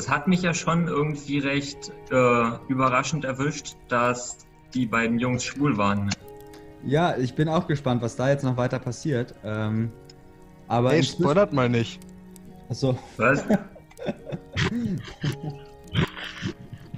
[0.00, 4.38] Das hat mich ja schon irgendwie recht äh, überraschend erwischt, dass
[4.72, 6.08] die beiden Jungs schwul waren.
[6.82, 9.34] Ja, ich bin auch gespannt, was da jetzt noch weiter passiert.
[9.44, 9.92] Ähm,
[10.68, 12.00] aber Ey, inzwischen- spoilert mal nicht.
[12.70, 13.44] Achso, Was?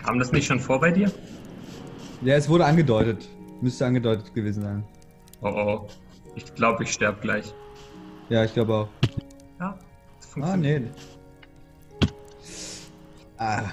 [0.05, 1.11] Kam das nicht schon vor bei dir?
[2.21, 3.29] ja, es wurde angedeutet.
[3.61, 4.85] Müsste angedeutet gewesen sein.
[5.41, 5.89] Oh oh.
[6.37, 7.53] Ich glaube, ich sterbe gleich.
[8.29, 8.89] Ja, ich glaube auch.
[9.59, 9.77] Ja,
[10.21, 10.83] das Ah, funktioniert.
[10.85, 10.91] nee.
[13.43, 13.73] Ah.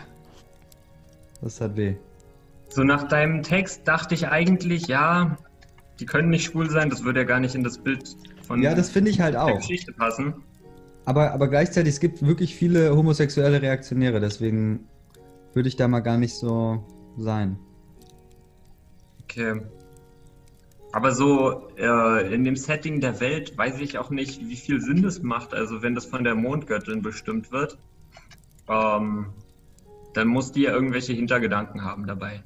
[1.41, 1.95] Das hat weh.
[2.69, 5.37] So nach deinem Text dachte ich eigentlich, ja,
[5.99, 8.73] die können nicht schwul sein, das würde ja gar nicht in das Bild von Ja,
[8.73, 9.57] das finde ich halt auch.
[9.57, 10.33] Geschichte passen.
[11.05, 14.87] Aber, aber gleichzeitig, es gibt wirklich viele homosexuelle Reaktionäre, deswegen
[15.53, 16.83] würde ich da mal gar nicht so
[17.17, 17.57] sein.
[19.23, 19.61] Okay.
[20.91, 25.03] Aber so äh, in dem Setting der Welt weiß ich auch nicht, wie viel Sinn
[25.03, 25.53] das macht.
[25.53, 27.77] Also wenn das von der Mondgöttin bestimmt wird,
[28.67, 29.27] ähm,
[30.19, 32.43] dann muss die ja irgendwelche Hintergedanken haben dabei.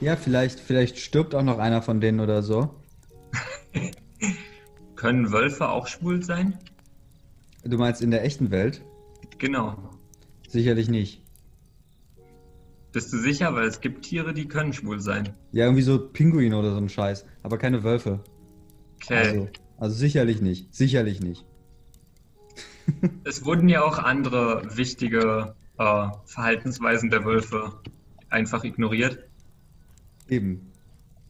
[0.00, 2.76] Ja, vielleicht, vielleicht stirbt auch noch einer von denen oder so.
[4.94, 6.56] Können Wölfe auch schwul sein?
[7.64, 8.82] Du meinst in der echten Welt?
[9.38, 9.76] Genau.
[10.48, 11.20] Sicherlich nicht.
[12.92, 13.52] Bist du sicher?
[13.52, 15.30] Weil es gibt Tiere, die können schwul sein.
[15.50, 17.26] Ja, irgendwie so Pinguine oder so ein Scheiß.
[17.42, 18.20] Aber keine Wölfe.
[19.02, 19.16] Okay.
[19.16, 20.72] Also, also sicherlich nicht.
[20.74, 21.44] Sicherlich nicht.
[23.24, 27.72] Es wurden ja auch andere wichtige äh, Verhaltensweisen der Wölfe
[28.28, 29.18] einfach ignoriert.
[30.28, 30.66] Eben.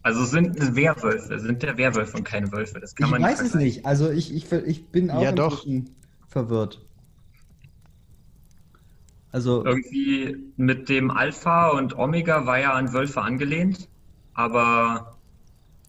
[0.03, 2.81] Also sind es Werwölfe, sind der Werwölfe und keine Wölfe.
[2.81, 3.85] Das kann Ich man weiß es nicht.
[3.85, 5.67] Also ich, ich, ich bin auch Ja, doch.
[6.29, 6.81] verwirrt.
[9.33, 13.89] Also, Irgendwie mit dem Alpha und Omega war ja an Wölfe angelehnt,
[14.35, 15.17] aber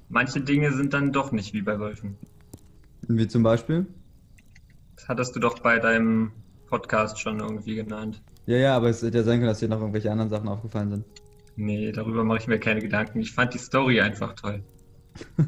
[0.10, 2.18] manche Dinge sind dann doch nicht wie bei Wölfen.
[3.08, 3.88] wie zum Beispiel?
[5.08, 6.32] Hattest du doch bei deinem
[6.68, 8.22] Podcast schon irgendwie genannt.
[8.46, 10.90] Ja, ja, aber es hätte ja sein können, dass dir noch irgendwelche anderen Sachen aufgefallen
[10.90, 11.06] sind.
[11.56, 13.20] Nee, darüber mache ich mir keine Gedanken.
[13.20, 14.64] Ich fand die Story einfach toll.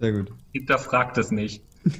[0.00, 0.32] Sehr gut.
[0.52, 1.62] Hinterfragt es nicht.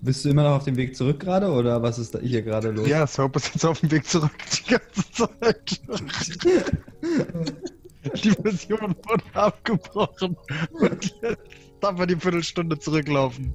[0.00, 2.70] Bist du immer noch auf dem Weg zurück gerade oder was ist da hier gerade
[2.70, 2.88] los?
[2.88, 5.80] Ja, Soap ist jetzt auf dem Weg zurück die ganze Zeit.
[8.22, 10.36] die Mission wurde abgebrochen
[10.72, 11.42] und jetzt
[11.80, 13.54] darf er die Viertelstunde zurücklaufen.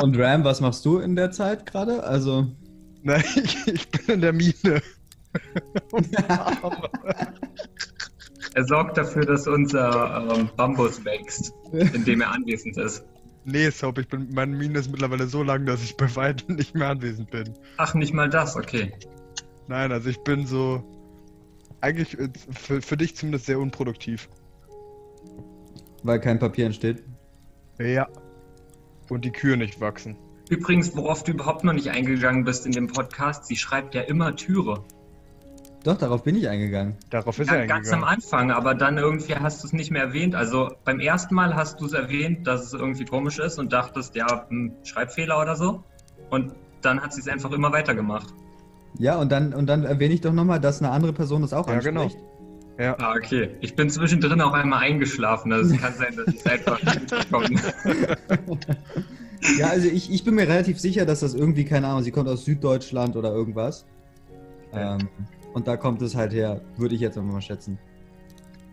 [0.00, 2.02] Und Ram, was machst du in der Zeit gerade?
[2.04, 2.48] Also,
[3.04, 4.82] Nein, ich, ich bin in der Mine.
[8.54, 13.04] Er sorgt dafür, dass unser ähm, Bambus wächst, indem er anwesend ist.
[13.44, 16.74] Nee, Soap, ich bin, meine Mine ist mittlerweile so lang, dass ich bei weitem nicht
[16.74, 17.52] mehr anwesend bin.
[17.76, 18.92] Ach, nicht mal das, okay.
[19.68, 20.82] Nein, also ich bin so.
[21.84, 24.30] Eigentlich äh, für, für dich zumindest sehr unproduktiv.
[26.02, 27.02] Weil kein Papier entsteht.
[27.78, 28.08] Ja.
[29.10, 30.16] Und die Kühe nicht wachsen.
[30.48, 34.34] Übrigens, worauf du überhaupt noch nicht eingegangen bist in dem Podcast, sie schreibt ja immer
[34.34, 34.82] Türe.
[35.84, 36.96] Doch, darauf bin ich eingegangen.
[37.10, 38.24] Darauf ist Ja, er ganz am eingegangen.
[38.24, 40.34] Anfang, aber dann irgendwie hast du es nicht mehr erwähnt.
[40.34, 44.14] Also beim ersten Mal hast du es erwähnt, dass es irgendwie komisch ist und dachtest,
[44.14, 45.84] ja, ein Schreibfehler oder so.
[46.30, 48.32] Und dann hat sie es einfach immer weitergemacht.
[48.98, 51.68] Ja, und dann, und dann erwähne ich doch nochmal, dass eine andere Person das auch
[51.68, 52.04] Ja, genau.
[52.04, 52.24] anspricht.
[52.78, 52.96] Ja.
[52.98, 53.50] Ah, okay.
[53.60, 55.52] Ich bin zwischendrin auch einmal eingeschlafen.
[55.52, 57.60] Also es kann sein, dass ich einfach nicht mitgekommen
[59.58, 62.28] Ja, also ich, ich bin mir relativ sicher, dass das irgendwie, keine Ahnung, sie kommt
[62.28, 63.84] aus Süddeutschland oder irgendwas.
[64.72, 64.94] Ja.
[64.94, 65.08] Ähm,
[65.52, 67.78] und da kommt es halt her, würde ich jetzt einfach mal schätzen.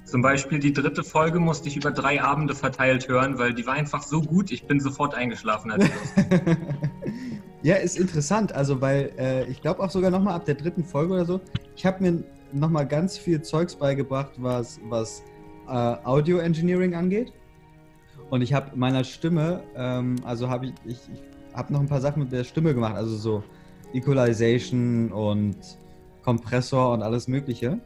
[0.05, 3.73] Zum Beispiel die dritte Folge musste ich über drei Abende verteilt hören, weil die war
[3.75, 5.71] einfach so gut, ich bin sofort eingeschlafen.
[5.71, 5.91] Als ich
[7.63, 11.13] ja, ist interessant, also weil äh, ich glaube auch sogar nochmal ab der dritten Folge
[11.13, 11.41] oder so,
[11.75, 15.23] ich habe mir nochmal ganz viel Zeugs beigebracht, was, was
[15.67, 17.33] äh, Audio Engineering angeht.
[18.29, 21.21] Und ich habe meiner Stimme, ähm, also habe ich, ich, ich
[21.53, 23.43] habe noch ein paar Sachen mit der Stimme gemacht, also so
[23.93, 25.57] Equalization und
[26.23, 27.79] Kompressor und alles Mögliche.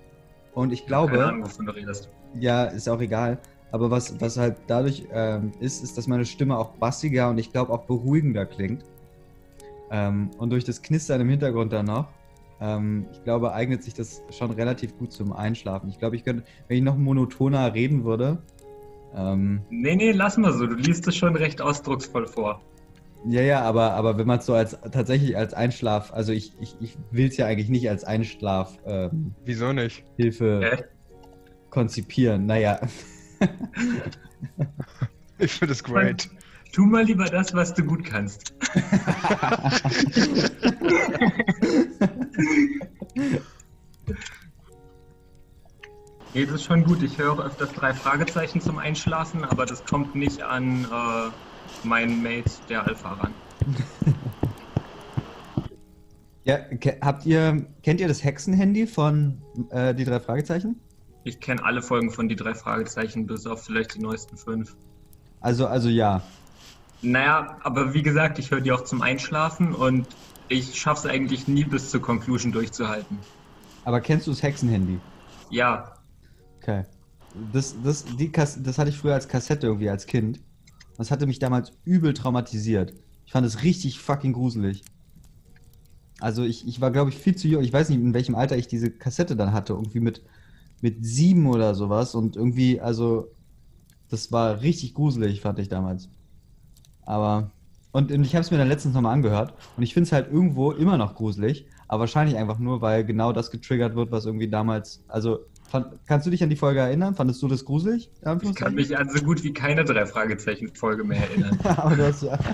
[0.53, 1.13] Und ich glaube.
[1.13, 2.09] Keine Ahnung, wovon du redest.
[2.39, 3.39] Ja, ist auch egal.
[3.71, 7.51] Aber was, was halt dadurch ähm, ist, ist, dass meine Stimme auch bassiger und ich
[7.51, 8.83] glaube auch beruhigender klingt.
[9.91, 12.07] Ähm, und durch das Knistern im Hintergrund dann noch,
[12.61, 15.89] ähm, ich glaube, eignet sich das schon relativ gut zum Einschlafen.
[15.89, 18.41] Ich glaube, ich könnte, wenn ich noch monotoner reden würde,
[19.15, 20.65] ähm, Nee, nee, lass mal so.
[20.67, 22.61] Du liest es schon recht ausdrucksvoll vor.
[23.27, 26.75] ja, ja, aber, aber wenn man es so als tatsächlich als Einschlaf, also ich, ich,
[26.81, 30.03] ich will es ja eigentlich nicht als Einschlafhilfe ähm, Wieso nicht?
[30.17, 30.83] Hilfe Hä?
[31.69, 32.45] konzipieren.
[32.45, 32.79] Naja.
[35.37, 36.29] Ich finde es great.
[36.75, 38.53] Tu mal lieber das, was du gut kannst.
[46.33, 47.01] Nee, das ist schon gut.
[47.01, 52.51] Ich höre öfters drei Fragezeichen zum Einschlafen, aber das kommt nicht an äh, meinen Mate,
[52.67, 53.33] der Alpha, ran.
[56.43, 56.57] Ja,
[57.01, 60.81] habt ihr, kennt ihr das Hexenhandy von äh, die drei Fragezeichen?
[61.23, 64.75] Ich kenne alle Folgen von die drei Fragezeichen, bis auf vielleicht die neuesten fünf.
[65.39, 66.21] Also, also ja.
[67.01, 70.07] Naja, aber wie gesagt, ich höre die auch zum Einschlafen und
[70.47, 73.19] ich schaffe es eigentlich nie bis zur Conclusion durchzuhalten.
[73.83, 74.99] Aber kennst du das Hexenhandy?
[75.49, 75.95] Ja,
[76.65, 76.85] Okay.
[77.33, 80.41] Das, das, die Kas das hatte ich früher als Kassette irgendwie als Kind.
[80.97, 82.93] Das hatte mich damals übel traumatisiert.
[83.25, 84.83] Ich fand es richtig fucking gruselig.
[86.19, 87.61] Also ich, ich war, glaube ich, viel zu jung.
[87.61, 89.73] Ich weiß nicht, in welchem Alter ich diese Kassette dann hatte.
[89.73, 90.23] Irgendwie mit,
[90.81, 92.15] mit sieben oder sowas.
[92.15, 93.35] Und irgendwie, also,
[94.09, 96.09] das war richtig gruselig, fand ich damals.
[97.05, 97.51] Aber,
[97.91, 99.53] und, und ich habe es mir dann letztens nochmal angehört.
[99.77, 101.67] Und ich finde es halt irgendwo immer noch gruselig.
[101.87, 106.25] Aber wahrscheinlich einfach nur, weil genau das getriggert wird, was irgendwie damals, also, fand, kannst
[106.25, 107.15] du dich an die Folge erinnern?
[107.15, 108.09] Fandest du das gruselig?
[108.41, 111.59] ich kann mich an so gut wie keine drei Fragezeichen-Folge mehr erinnern.
[111.63, 112.39] Aber du hast ja.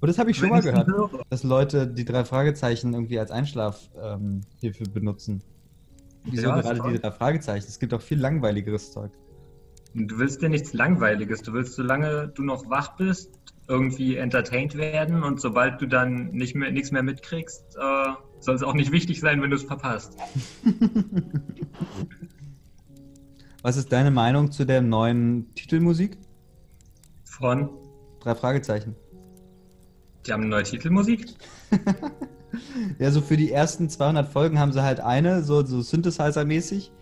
[0.00, 0.90] Und das habe ich schon mal gehört,
[1.30, 5.42] dass Leute die drei Fragezeichen irgendwie als Einschlafhilfe ähm, benutzen.
[6.24, 7.66] Wieso Ja, gerade die drei Fragezeichen?
[7.66, 9.10] Es gibt auch viel langweiligeres Zeug.
[9.94, 11.42] Du willst ja nichts Langweiliges.
[11.42, 13.30] Du willst, solange du noch wach bist,
[13.68, 18.62] irgendwie entertained werden und sobald du dann nicht mehr, nichts mehr mitkriegst, äh, soll es
[18.62, 20.18] auch nicht wichtig sein, wenn du es verpasst.
[23.62, 26.18] Was ist deine Meinung zu der neuen Titelmusik?
[27.22, 27.70] Von,
[28.20, 28.94] Drei Fragezeichen.
[30.26, 31.26] die haben eine neue Titelmusik?
[33.00, 36.92] Ja, so für die ersten 200 Folgen haben sie halt eine, so, so Synthesizer-mäßig,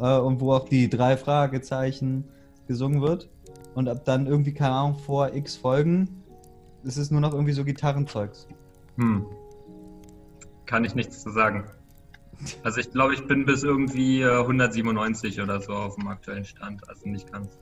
[0.00, 2.24] äh, und wo auch die drei Fragezeichen
[2.66, 3.28] gesungen wird.
[3.74, 6.22] Und ab dann irgendwie, keine Ahnung, vor x Folgen
[6.82, 8.48] ist es nur noch irgendwie so Gitarrenzeugs.
[8.96, 9.26] Hm.
[10.66, 11.64] Kann ich nichts zu sagen.
[12.64, 16.88] Also ich glaube, ich bin bis irgendwie äh, 197 oder so auf dem aktuellen Stand.
[16.88, 17.58] Also nicht ganz.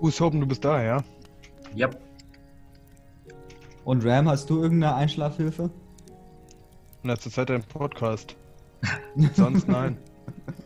[0.00, 1.04] Uh, Soapen, du bist da, ja?
[1.74, 1.88] Ja,
[3.84, 5.70] Und Ram, hast du irgendeine Einschlafhilfe?
[7.02, 8.36] In letzter Zeit ein Podcast.
[9.34, 9.96] Sonst nein.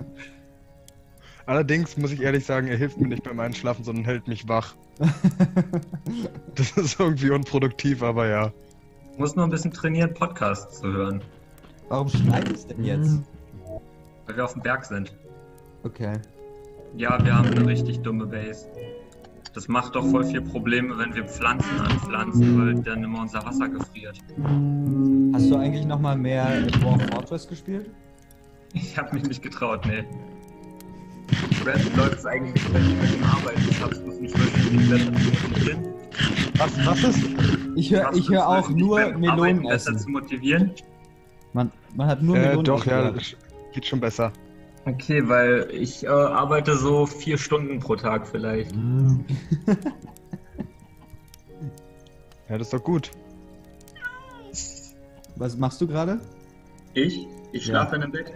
[1.46, 4.74] Allerdings muss ich ehrlich sagen, er hilft mir nicht beim Einschlafen, sondern hält mich wach.
[6.54, 8.52] Das ist irgendwie unproduktiv, aber ja.
[9.18, 11.20] muss nur ein bisschen trainieren, Podcasts zu hören,
[11.88, 13.20] Warum schneit es denn jetzt?
[14.26, 15.12] weil wir auf dem Berg sind.
[15.82, 16.12] Okay.
[16.96, 18.68] Ja, wir haben eine richtig dumme Base.
[19.52, 23.68] Das macht doch voll viel Probleme, wenn wir Pflanzen anpflanzen, weil dann immer unser Wasser
[23.68, 24.18] gefriert.
[25.32, 27.90] Hast du eigentlich nochmal mehr Dwarf Fortress gespielt?
[28.72, 30.04] Ich habe mich nicht getraut, nee.
[31.64, 33.60] Red läuft es eigentlich, wenn ich mit ihm arbeite.
[33.74, 35.94] Schaffst du es nicht zu motivieren?
[36.56, 37.24] Was, was ist?
[37.76, 39.98] Ich höre ich hör auch nur Melonen besser essen.
[39.98, 40.70] zu motivieren?
[41.52, 43.34] Man, man hat nur Äh, Melonen doch, ja, das
[43.72, 44.32] geht schon besser.
[44.86, 48.72] Okay, weil ich äh, arbeite so vier Stunden pro Tag vielleicht.
[52.48, 53.10] Ja, das ist doch gut.
[55.36, 56.20] Was machst du gerade?
[56.92, 57.26] Ich?
[57.52, 57.70] Ich Ja.
[57.70, 58.32] schlafe in einem Bett.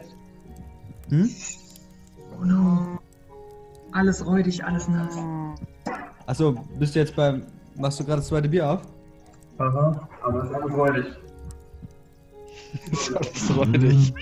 [1.11, 1.31] Hm?
[2.41, 2.99] Oh no.
[3.93, 5.17] Alles räudig, alles nass.
[6.27, 7.43] Achso, bist du jetzt beim.
[7.75, 8.83] Machst du gerade das zweite Bier auf?
[9.59, 11.07] Aha, aber es ist alles räudig.
[12.93, 14.15] Ist alles räudig.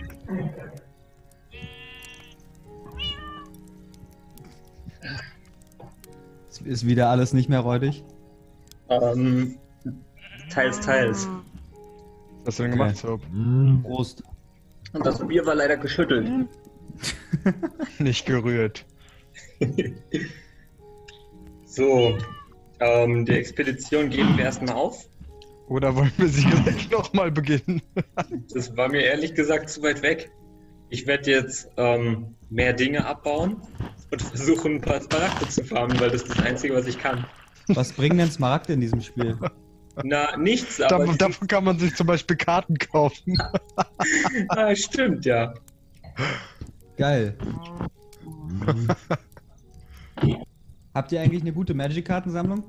[6.51, 8.05] Es Ist wieder alles nicht mehr räudig?
[8.89, 9.57] Ähm,
[10.51, 11.29] teils, teils.
[12.45, 12.79] Was hast du denn Okay.
[12.79, 13.21] gemacht, Soap?
[13.83, 14.23] Prost.
[14.93, 16.31] Und das Bier war leider geschüttelt.
[17.99, 18.85] Nicht gerührt.
[21.65, 22.19] so,
[22.81, 25.07] ähm, die Expedition geben wir erstmal auf.
[25.69, 27.83] Oder wollen wir sie gleich nochmal beginnen?
[28.55, 30.31] Das war mir ehrlich gesagt zu weit weg.
[30.89, 33.61] Ich werde jetzt ähm, mehr Dinge abbauen
[34.11, 37.27] und versuchen, ein paar Smaragde zu farmen, weil das ist das Einzige, was ich kann.
[37.69, 39.37] Was bringen denn Smaragde in diesem Spiel?
[40.05, 41.07] Na, nichts, aber.
[41.15, 43.37] davon kann man sich zum Beispiel Karten kaufen.
[44.49, 45.55] ah, stimmt, ja.
[46.97, 47.37] Geil.
[50.95, 52.65] Habt ihr eigentlich eine gute Magic-Kartensammlung?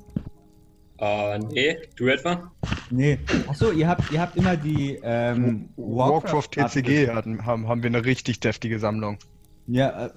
[1.00, 2.52] Äh, nee, du etwa?
[2.90, 3.20] Nee.
[3.48, 7.90] Achso, ihr habt, ihr habt immer die ähm, Warcraft Karten TCG hatten, haben, haben wir
[7.90, 9.18] eine richtig deftige Sammlung.
[9.68, 10.10] Ja, äh,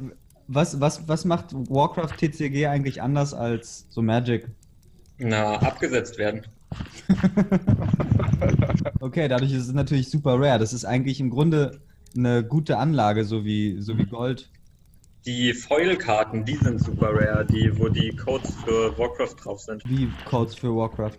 [0.48, 4.48] was, was, was macht Warcraft TCG eigentlich anders als so Magic?
[5.18, 6.46] Na, abgesetzt werden.
[9.00, 10.58] Okay, dadurch ist es natürlich super rare.
[10.58, 11.80] Das ist eigentlich im Grunde
[12.16, 14.50] eine gute Anlage, so wie, so wie Gold.
[15.26, 19.82] Die Foil-Karten, die sind super rare, die, wo die Codes für Warcraft drauf sind.
[19.84, 21.18] Wie Codes für Warcraft.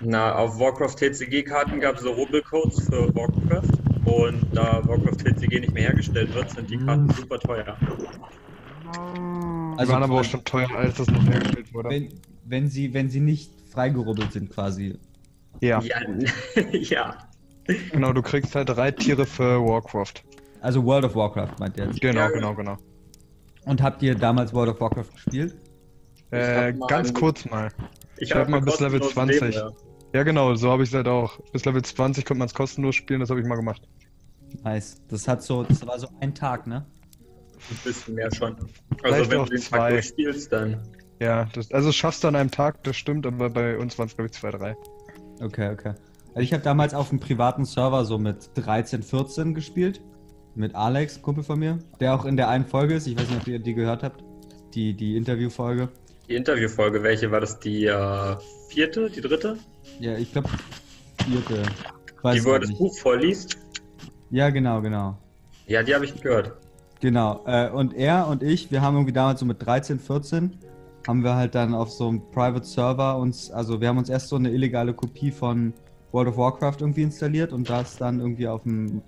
[0.00, 3.70] Na, auf Warcraft TCG-Karten gab es so Rubbelcodes für Warcraft.
[4.04, 7.76] Und da Warcraft TCG nicht mehr hergestellt wird, sind die Karten super teuer.
[9.78, 11.88] Die Also waren aber auch schon teuer, als das noch hergestellt wurde.
[11.90, 14.98] wenn, wenn, sie, wenn sie nicht freigerubbelt sind quasi.
[15.60, 15.96] Ja, Ja.
[16.72, 17.16] ja.
[17.92, 20.24] genau, du kriegst halt drei Tiere für Warcraft.
[20.60, 22.00] Also World of Warcraft meint ihr jetzt.
[22.00, 22.76] Genau, Ja, genau, genau.
[23.64, 25.56] Und habt ihr damals World of Warcraft gespielt?
[26.30, 27.68] Äh, ganz einen- kurz mal.
[28.18, 29.54] Ich hab hab mal bis Level kostenlos 20.
[29.54, 29.72] Leben,
[30.14, 31.38] Ja, genau, so habe ich es halt auch.
[31.52, 33.82] Bis Level 20 konnte man es kostenlos spielen, das habe ich mal gemacht.
[34.64, 35.00] Nice.
[35.08, 36.86] Das hat so, das war so ein Tag, ne?
[37.70, 38.56] Ein bisschen mehr schon.
[38.98, 39.78] Vielleicht Also wenn auch du den zwei.
[39.78, 40.82] Tag durchspielst, dann.
[41.20, 44.14] Ja, das, also schaffst du an einem Tag, das stimmt, aber bei uns waren es
[44.14, 44.76] glaube ich zwei, drei.
[45.42, 45.94] Okay, okay.
[46.28, 50.00] Also ich habe damals auf einem privaten Server so mit 13, 14 gespielt.
[50.58, 53.06] Mit Alex, Kumpel von mir, der auch in der einen Folge ist.
[53.06, 54.24] Ich weiß nicht, ob ihr die gehört habt.
[54.74, 55.88] Die, die Interviewfolge.
[56.28, 57.60] Die Interviewfolge, welche war das?
[57.60, 58.36] Die äh,
[58.68, 59.56] vierte, die dritte?
[60.00, 60.48] Ja, ich glaube,
[61.24, 61.62] vierte.
[62.22, 62.78] Weiß die, wo er das nicht.
[62.80, 63.56] Buch vorliest?
[64.30, 65.16] Ja, genau, genau.
[65.68, 66.56] Ja, die habe ich gehört.
[66.98, 67.40] Genau.
[67.46, 70.58] Äh, und er und ich, wir haben irgendwie damals so mit 13, 14,
[71.06, 74.26] haben wir halt dann auf so einem Private Server uns, also wir haben uns erst
[74.26, 75.72] so eine illegale Kopie von
[76.10, 79.02] World of Warcraft irgendwie installiert und das dann irgendwie auf einem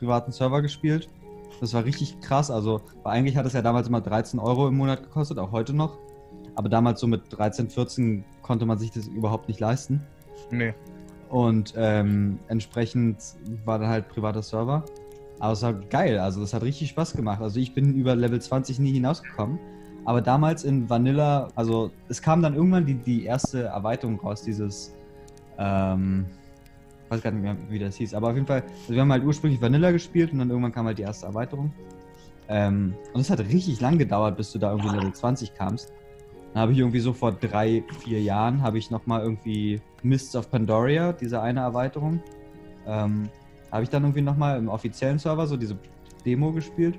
[0.00, 1.08] privaten Server gespielt.
[1.60, 2.50] Das war richtig krass.
[2.50, 5.74] Also, weil eigentlich hat es ja damals immer 13 Euro im Monat gekostet, auch heute
[5.74, 5.98] noch.
[6.56, 10.02] Aber damals so mit 13, 14 konnte man sich das überhaupt nicht leisten.
[10.50, 10.74] Nee.
[11.28, 13.18] Und ähm, entsprechend
[13.64, 14.84] war dann halt privater Server.
[15.38, 17.40] Aber es war geil, also das hat richtig Spaß gemacht.
[17.40, 19.58] Also ich bin über Level 20 nie hinausgekommen.
[20.04, 24.94] Aber damals in Vanilla, also es kam dann irgendwann die, die erste Erweiterung raus, dieses,
[25.58, 26.26] ähm,
[27.10, 28.14] weiß gar nicht mehr, wie das hieß.
[28.14, 30.86] Aber auf jeden Fall, also wir haben halt ursprünglich Vanilla gespielt und dann irgendwann kam
[30.86, 31.72] halt die erste Erweiterung.
[32.48, 35.92] Ähm, und es hat richtig lang gedauert, bis du da irgendwie Level 20 kamst.
[36.52, 40.50] Dann habe ich irgendwie so vor drei, vier Jahren habe ich nochmal irgendwie Mists of
[40.50, 42.20] Pandoria, diese eine Erweiterung.
[42.86, 43.28] Ähm,
[43.70, 45.78] habe ich dann irgendwie nochmal im offiziellen Server so diese
[46.24, 46.96] Demo gespielt.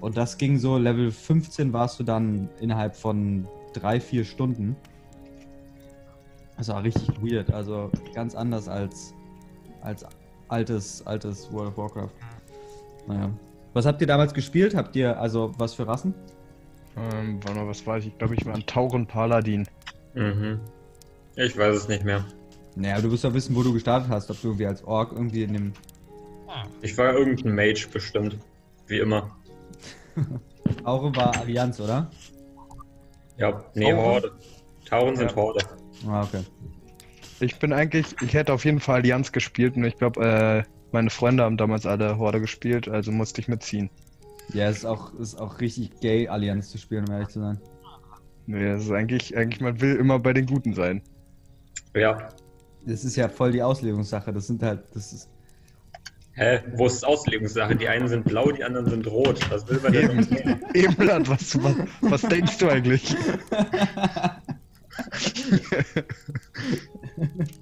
[0.00, 4.76] Und das ging so, Level 15 warst du dann innerhalb von drei, vier Stunden.
[6.56, 9.14] Das war richtig weird, also ganz anders als,
[9.82, 10.04] als
[10.48, 12.10] altes, altes World of Warcraft.
[13.06, 13.30] Naja.
[13.72, 14.74] Was habt ihr damals gespielt?
[14.74, 16.14] Habt ihr also was für Rassen?
[16.96, 18.08] Ähm, warte mal, was war ich?
[18.08, 19.66] Ich glaube, ich war ein Tauren Paladin.
[20.14, 20.60] Mhm.
[21.36, 22.24] Ich weiß es nicht mehr.
[22.74, 24.30] Naja, du wirst ja wissen, wo du gestartet hast.
[24.30, 25.72] Ob du irgendwie als Ork irgendwie in dem
[26.82, 28.38] Ich war irgendein Mage bestimmt.
[28.86, 29.30] Wie immer.
[30.84, 32.10] Aure war Allianz, oder?
[33.36, 34.04] Ja, nee, Tauren?
[34.04, 34.32] Horde.
[34.88, 35.36] Tauren sind Ja.
[35.36, 35.60] Horde.
[36.08, 36.44] Ah, okay.
[37.40, 40.62] Ich bin eigentlich, ich hätte auf jeden Fall Allianz gespielt und ich glaube, äh,
[40.92, 43.88] meine Freunde haben damals alle Horde gespielt, also musste ich mitziehen.
[44.52, 47.58] Ja, es ist auch, ist auch richtig gay, Allianz zu spielen, um ehrlich zu sein.
[48.46, 51.02] Nee, das ist eigentlich, eigentlich, man will immer bei den Guten sein.
[51.94, 52.28] Ja.
[52.84, 54.32] Das ist ja voll die Auslegungssache.
[54.32, 55.30] Das sind halt, das ist.
[56.32, 56.60] Hä?
[56.74, 57.76] Wo ist Auslegungssache?
[57.76, 59.38] Die einen sind blau, die anderen sind rot.
[59.50, 60.60] Was will man denn?
[60.74, 63.14] Ebenblatt, was, was, was denkst du eigentlich?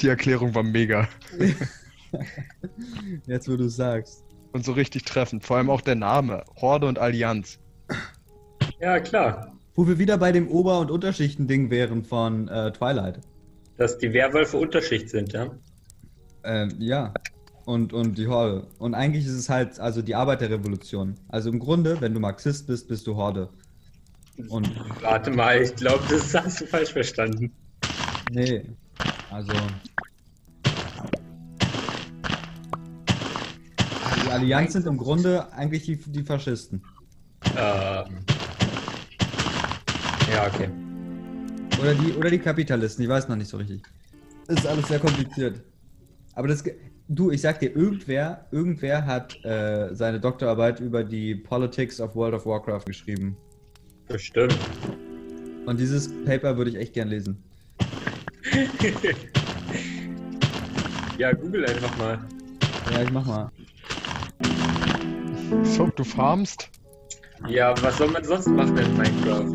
[0.01, 1.09] Die Erklärung war mega.
[3.27, 4.25] Jetzt, wo du sagst.
[4.53, 5.45] Und so richtig treffend.
[5.45, 6.45] Vor allem auch der Name.
[6.57, 7.59] Horde und Allianz.
[8.81, 9.53] Ja, klar.
[9.75, 13.21] Wo wir wieder bei dem Ober- und Unterschichten-Ding wären von äh, Twilight.
[13.77, 15.51] Dass die Werwölfe Unterschicht sind, ja?
[16.45, 17.13] Ähm, ja.
[17.65, 18.67] Und, und die Horde.
[18.79, 21.15] Und eigentlich ist es halt also die Arbeiterrevolution.
[21.29, 23.51] Also im Grunde, wenn du Marxist bist, bist du Horde.
[24.49, 24.71] Und
[25.03, 27.53] Warte mal, ich glaube, das hast du falsch verstanden.
[28.31, 28.65] nee.
[29.31, 29.53] Also.
[34.24, 36.83] Die Allianz sind im Grunde eigentlich die, die Faschisten.
[37.57, 38.24] Ähm.
[40.33, 40.68] Ja, okay.
[41.81, 43.83] Oder die, oder die Kapitalisten, ich weiß noch nicht so richtig.
[44.47, 45.62] Das ist alles sehr kompliziert.
[46.35, 46.64] Aber das.
[47.11, 52.35] Du, ich sag dir, irgendwer, irgendwer hat äh, seine Doktorarbeit über die Politics of World
[52.35, 53.35] of Warcraft geschrieben.
[54.09, 54.59] Bestimmt.
[55.64, 57.43] Und dieses Paper würde ich echt gern lesen.
[61.18, 62.18] ja, google einfach mal.
[62.93, 63.51] Ja, ich mach mal.
[65.64, 66.70] So, du farmst?
[67.49, 69.53] Ja, was soll man sonst machen in Minecraft?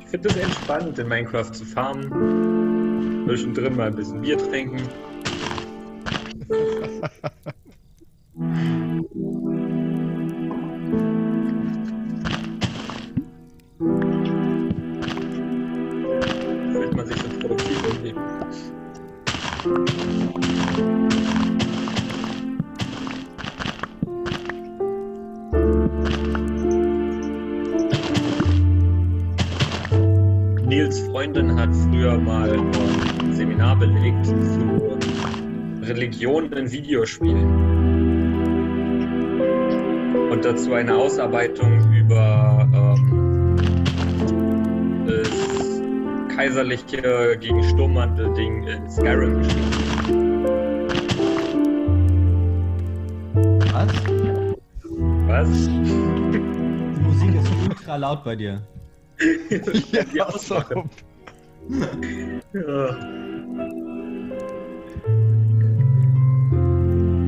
[0.00, 3.24] Ich finde es entspannt, in Minecraft zu farmen.
[3.26, 4.82] Zwischendrin mal ein bisschen Bier trinken.
[19.62, 19.76] Nils
[31.00, 34.32] Freundin hat früher mal ein Seminar belegt zu
[35.82, 37.50] Religion in Videospielen.
[40.30, 41.89] Und dazu eine Ausarbeitung
[46.40, 50.46] kaiserliche gegen Sturmmantel-Ding in Skyrim geschrieben.
[53.74, 53.92] Was?
[55.26, 55.66] Was?
[55.66, 56.38] Die
[57.02, 58.62] Musik ist ultra laut bei dir.
[59.20, 60.84] Die Ausmache.
[62.52, 62.88] Ja.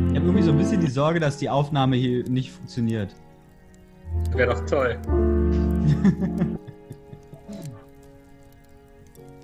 [0.09, 3.15] Ich habe irgendwie so ein bisschen die Sorge, dass die Aufnahme hier nicht funktioniert.
[4.35, 4.99] Wäre doch toll.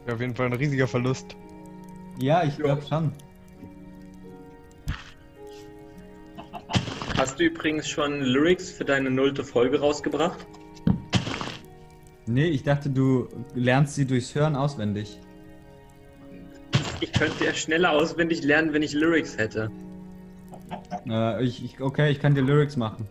[0.09, 1.37] Ja, auf jeden Fall ein riesiger Verlust.
[2.19, 3.13] Ja, ich glaube schon.
[7.19, 10.47] Hast du übrigens schon Lyrics für deine nullte Folge rausgebracht?
[12.25, 15.21] Nee, ich dachte, du lernst sie durchs Hören auswendig.
[17.01, 19.71] Ich könnte ja schneller auswendig lernen, wenn ich Lyrics hätte.
[21.07, 23.07] Äh, ich, ich, okay, ich kann dir Lyrics machen.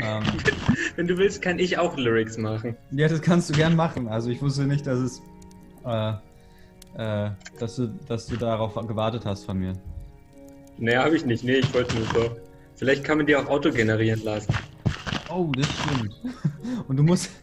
[0.00, 0.22] Ähm,
[0.96, 2.76] Wenn du willst, kann ich auch Lyrics machen.
[2.90, 4.08] ja, das kannst du gern machen.
[4.08, 5.22] Also ich wusste nicht, dass es,
[5.88, 6.12] äh,
[6.96, 9.72] äh, dass du, dass du darauf gewartet hast von mir.
[10.78, 11.42] Nee, habe ich nicht.
[11.44, 12.36] Nee, ich wollte nur so.
[12.76, 14.52] Vielleicht kann man die auch auto generieren lassen.
[15.28, 16.14] Oh, das stimmt.
[16.88, 17.30] Und du musst.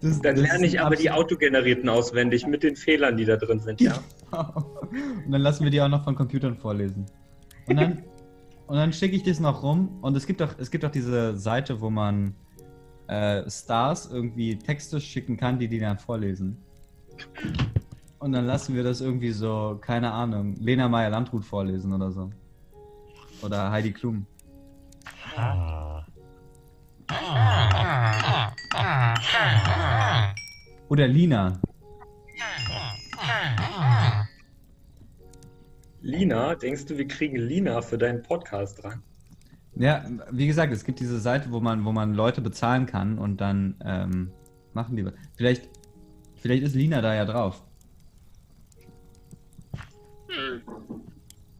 [0.00, 3.60] Das- Dann das lerne ich aber die autogenerierten auswendig mit den Fehlern, die da drin
[3.60, 3.94] sind, ja.
[4.32, 7.06] Und dann lassen wir die auch noch von Computern vorlesen.
[7.66, 8.02] Und dann,
[8.66, 9.98] und dann schicke ich das noch rum.
[10.02, 12.34] Und es gibt doch, es gibt doch diese Seite, wo man
[13.08, 16.56] äh, Stars irgendwie Texte schicken kann, die die dann vorlesen.
[18.18, 22.30] Und dann lassen wir das irgendwie so, keine Ahnung, Lena Meyer-Landrut vorlesen oder so.
[23.42, 24.26] Oder Heidi Klum.
[30.88, 31.60] Oder Lina.
[36.00, 39.02] Lina, denkst du, wir kriegen Lina für deinen Podcast dran?
[39.76, 43.40] Ja, wie gesagt, es gibt diese Seite, wo man, wo man Leute bezahlen kann und
[43.40, 44.30] dann ähm,
[44.72, 45.14] machen die was.
[45.34, 45.68] Vielleicht,
[46.36, 47.62] vielleicht ist Lina da ja drauf.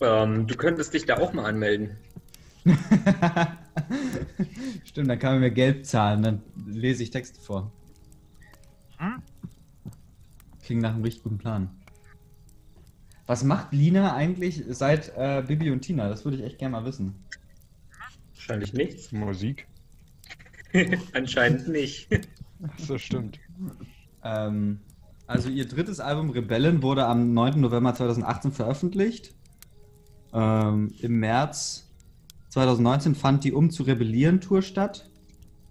[0.01, 1.97] Ähm, du könntest dich da auch mal anmelden.
[4.85, 7.73] Stimmt, dann kann man mir Geld zahlen, dann lese ich Texte vor.
[10.63, 11.69] Klingt nach einem richtig guten Plan.
[13.27, 16.09] Was macht Lina eigentlich seit äh, Bibi und Tina?
[16.09, 17.15] Das würde ich echt gerne mal wissen.
[18.47, 19.11] Wahrscheinlich nichts.
[19.11, 19.67] Musik?
[21.15, 22.09] Anscheinend nicht.
[22.89, 23.39] Das stimmt.
[24.23, 24.81] Ähm,
[25.27, 27.61] also ihr drittes Album Rebellen wurde am 9.
[27.61, 29.35] November 2018 veröffentlicht.
[30.33, 31.91] Ähm, Im März
[32.49, 35.11] 2019 fand die Um zu Rebellieren Tour statt.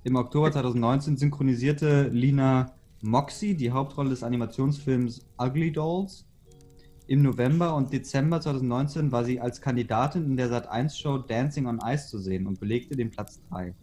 [0.04, 6.26] Im Oktober 2019 synchronisierte Lina Moxie die Hauptrolle des Animationsfilms Ugly Dolls.
[7.08, 12.08] Im November und Dezember 2019 war sie als Kandidatin in der Sat1-Show Dancing on Ice
[12.08, 13.74] zu sehen und belegte den Platz 3.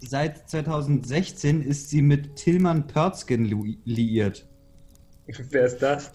[0.00, 4.48] Seit 2016 ist sie mit Tillmann Pörzgen li liiert.
[5.50, 6.12] Wer ist das?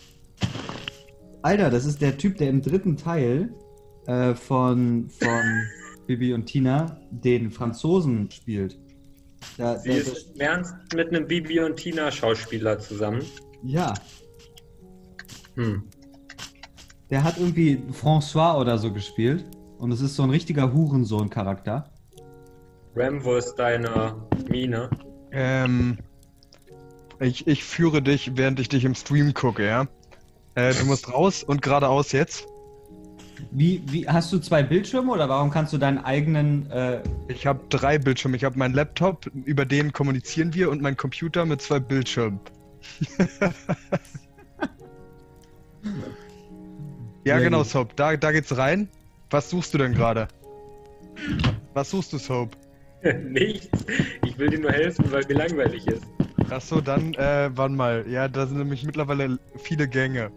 [1.44, 3.54] Alter, das ist der Typ, der im dritten Teil
[4.08, 5.64] äh, von, von
[6.08, 8.80] Bibi und Tina den Franzosen spielt.
[9.58, 13.24] Da, Sie da, ist im Ernst mit einem Bibi und Tina Schauspieler zusammen.
[13.64, 13.94] ja,
[15.60, 15.84] Hm.
[17.10, 19.46] Der hat irgendwie François oder so gespielt.
[19.78, 21.90] Und es ist so ein richtiger Hurensohn-Charakter.
[22.96, 24.16] Ram, wo ist deine
[24.50, 24.90] Mine?
[25.32, 25.98] Ähm,
[27.20, 29.88] ich, ich führe dich, während ich dich im Stream gucke, ja?
[30.56, 32.46] Äh, du musst raus und geradeaus jetzt.
[33.52, 36.70] Wie, wie, hast du zwei Bildschirme oder warum kannst du deinen eigenen.
[36.72, 38.36] Äh, Ich habe drei Bildschirme.
[38.36, 42.42] Ich habe meinen Laptop, über den kommunizieren wir, und meinen Computer mit zwei Bildschirmen.
[47.30, 47.68] ja, Sehr genau, gut.
[47.68, 47.96] Soap.
[47.96, 48.90] Da, da geht's rein.
[49.30, 50.28] Was suchst du denn gerade?
[51.74, 52.58] Was suchst du, Soap?
[53.24, 53.86] Nichts.
[54.26, 56.04] Ich will dir nur helfen, weil mir langweilig ist.
[56.50, 58.06] Achso, dann, äh, wann mal.
[58.10, 60.32] Ja, da sind nämlich mittlerweile viele Gänge.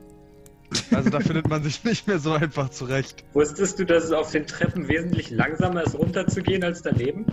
[0.90, 3.24] Also da findet man sich nicht mehr so einfach zurecht.
[3.32, 7.24] Wusstest du, dass es auf den Treppen wesentlich langsamer ist, runterzugehen als daneben?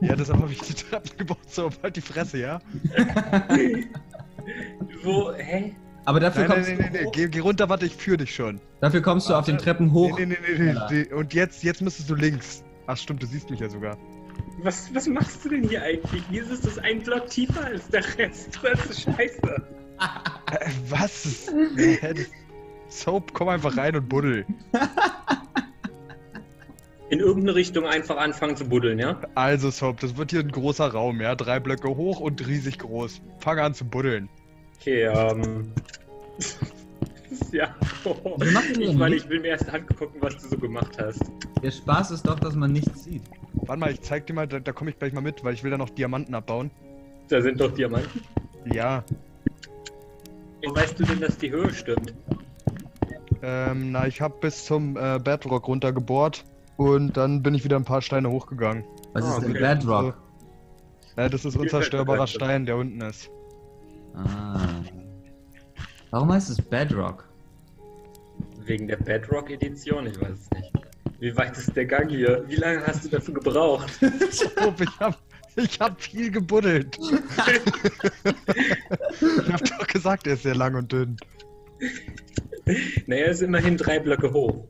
[0.00, 1.38] Ja, deshalb habe ich die Treppen gebaut.
[1.48, 2.60] So, halt die Fresse, ja?
[5.02, 5.74] Wo, hä?
[6.08, 7.10] Aber dafür Nein, nein, kommst, nein, nein, nee.
[7.12, 8.62] Geh, geh runter, warte, ich führe dich schon.
[8.80, 10.18] dafür kommst du auf den Treppen hoch.
[10.18, 11.12] Nee, nee, nee, nee, nee.
[11.12, 12.64] Und jetzt, jetzt müsstest du links.
[12.86, 13.98] Ach stimmt, du siehst mich ja sogar.
[14.62, 16.22] Was, was machst du denn hier eigentlich?
[16.30, 18.58] Wieso ist das ein Block tiefer als der Rest?
[18.62, 19.38] Das ist scheiße.
[20.50, 21.52] Äh, was?
[22.88, 24.46] Soap, komm einfach rein und buddel.
[27.10, 29.20] In irgendeine Richtung einfach anfangen zu buddeln, ja?
[29.34, 31.34] Also, Soap, das wird hier ein großer Raum, ja?
[31.34, 33.20] Drei Blöcke hoch und riesig groß.
[33.40, 34.30] Fang an zu buddeln.
[34.80, 35.72] Okay, ähm.
[37.52, 37.74] ja.
[38.04, 41.22] Wir machen hier ich meine, ich will mir erst angucken, was du so gemacht hast.
[41.62, 43.22] Der Spaß ist doch, dass man nichts sieht.
[43.52, 45.64] Warte mal, ich zeig dir mal, da, da komme ich gleich mal mit, weil ich
[45.64, 46.70] will da noch Diamanten abbauen.
[47.28, 48.22] Da sind doch Diamanten.
[48.72, 49.02] Ja,
[50.60, 52.14] Wie weißt du denn, dass die Höhe stimmt?
[53.42, 56.44] ähm, na, ich habe bis zum äh, Bedrock runtergebohrt
[56.76, 58.84] und dann bin ich wieder ein paar Steine hochgegangen.
[59.12, 59.74] Was Ah, ist denn okay.
[59.76, 60.16] Bedrock?
[61.16, 63.30] Ja, das ist unzerstörbarer Stein, der unten ist.
[64.26, 64.82] Ah.
[66.10, 67.28] Warum heißt es Bedrock?
[68.64, 70.06] Wegen der Bedrock-Edition?
[70.06, 70.72] Ich weiß es nicht.
[71.20, 72.44] Wie weit ist der Gang hier?
[72.46, 73.90] Wie lange hast du dafür gebraucht?
[74.30, 75.18] Soap, ich hab,
[75.56, 76.96] ich hab viel gebuddelt.
[78.24, 81.16] ich hab doch gesagt, er ist sehr lang und dünn.
[83.06, 84.64] naja, ist immerhin drei Blöcke hoch.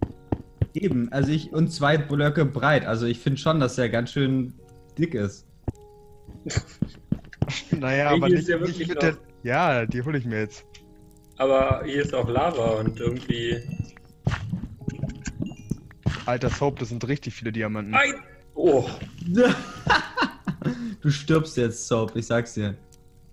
[0.74, 2.86] Eben, also ich und zwei Blöcke breit.
[2.86, 4.55] Also ich finde schon, dass er ganz schön
[4.96, 5.46] dick ist.
[7.70, 9.16] Naja, Hey, aber nicht, ist ja nicht wirklich mit der.
[9.43, 10.64] Ja, die hole ich mir jetzt.
[11.36, 13.62] Aber hier ist auch Lava und irgendwie.
[16.26, 17.95] Alter Soap, das sind richtig viele Diamanten.
[17.95, 18.14] Ein!
[18.55, 18.89] Oh,
[21.01, 22.76] du stirbst jetzt, Soap, ich sag's dir.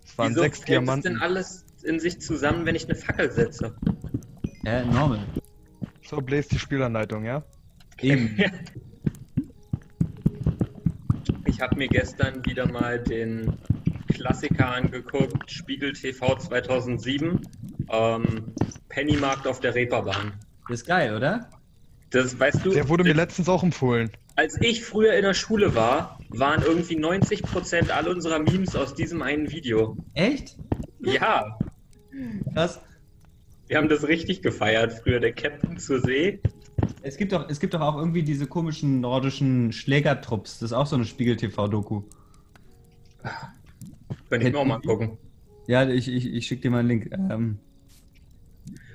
[0.05, 1.21] Es waren wieso sechs fällt es denn Diamanten.
[1.21, 3.75] alles in sich zusammen, wenn ich eine Fackel setze?
[4.63, 5.19] Ja, normal.
[6.07, 7.43] So bläst die Spielanleitung, ja?
[8.01, 8.37] Eben.
[11.47, 13.53] Ich habe mir gestern wieder mal den
[14.15, 17.41] Klassiker angeguckt, Spiegel TV 2007,
[17.91, 18.53] ähm,
[18.89, 20.33] Pennymarkt auf der Reeperbahn.
[20.69, 21.49] Das ist geil, oder?
[22.11, 24.09] Das weißt du, Der wurde mir letztens auch empfohlen.
[24.35, 29.21] als ich früher in der Schule war, waren irgendwie 90% all unserer Memes aus diesem
[29.21, 29.97] einen Video.
[30.13, 30.57] Echt?
[31.01, 31.57] Ja,
[32.53, 32.79] Krass.
[33.67, 36.39] wir haben das richtig gefeiert früher, der Captain zur See.
[37.01, 40.59] Es gibt doch, es gibt doch auch irgendwie diese komischen nordischen Schlägertrupps.
[40.59, 42.03] Das ist auch so eine Spiegel-TV-Doku.
[44.29, 45.17] Könnte ich mir auch mal gucken.
[45.67, 47.09] Ja, ich, ich, ich schicke dir mal einen Link.
[47.11, 47.59] Ähm,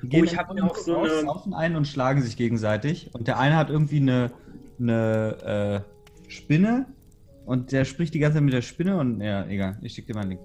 [0.02, 2.36] die Oh, ich dann hab mir auch so raus, eine- saufen ein und schlagen sich
[2.36, 3.10] gegenseitig.
[3.12, 4.30] Und der eine hat irgendwie eine,
[4.78, 5.84] eine
[6.26, 6.86] äh, Spinne
[7.44, 9.78] und der spricht die ganze Zeit mit der Spinne und ja, egal.
[9.82, 10.40] Ich schicke dir mal einen Link.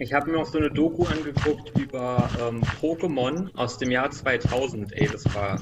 [0.00, 4.92] Ich habe mir auch so eine Doku angeguckt über ähm, Pokémon aus dem Jahr 2000.
[4.92, 5.58] Ey, das war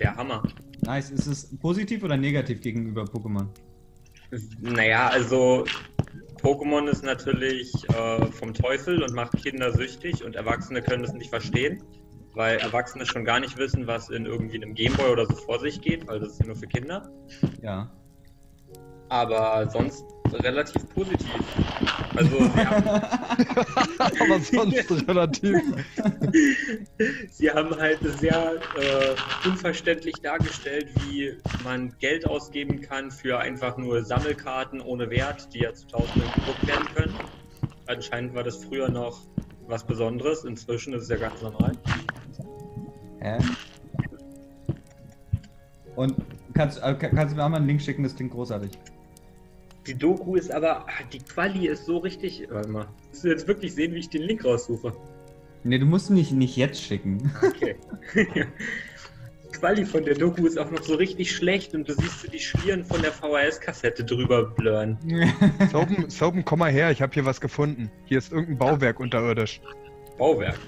[0.00, 0.42] der Hammer.
[0.84, 1.10] Nice.
[1.10, 3.46] Ist es positiv oder negativ gegenüber Pokémon?
[4.60, 5.64] Naja, also
[6.42, 11.30] Pokémon ist natürlich äh, vom Teufel und macht Kinder süchtig und Erwachsene können das nicht
[11.30, 11.82] verstehen,
[12.34, 15.80] weil Erwachsene schon gar nicht wissen, was in irgendwie einem Gameboy oder so vor sich
[15.80, 17.08] geht, weil das ist ja nur für Kinder.
[17.62, 17.90] Ja.
[19.12, 21.28] Aber sonst relativ positiv.
[22.16, 22.84] Also sie haben,
[23.98, 25.60] Aber sonst relativ.
[27.30, 34.02] sie haben halt sehr äh, unverständlich dargestellt, wie man Geld ausgeben kann für einfach nur
[34.02, 37.14] Sammelkarten ohne Wert, die ja zu Tausenden gedruckt werden können.
[37.86, 39.20] Anscheinend war das früher noch
[39.66, 41.72] was Besonderes, inzwischen ist es ja ganz normal.
[43.20, 43.38] Hä?
[45.96, 46.14] Und
[46.54, 48.70] kannst, äh, kann- kannst du mir auch mal einen Link schicken, das klingt großartig.
[49.86, 52.46] Die Doku ist aber, ah, die Quali ist so richtig.
[52.50, 52.86] Warte mal.
[53.10, 54.92] Willst du jetzt wirklich sehen, wie ich den Link raussuche?
[55.64, 57.32] Nee, du musst mich nicht jetzt schicken.
[57.42, 57.76] Okay.
[59.52, 62.28] Die Quali von der Doku ist auch noch so richtig schlecht und du siehst so
[62.28, 64.96] die Schlieren von der VHS-Kassette drüber blurren.
[65.70, 67.90] Soben, Soben, komm mal her, ich habe hier was gefunden.
[68.06, 69.60] Hier ist irgendein Bauwerk unterirdisch.
[70.18, 70.58] Bauwerk.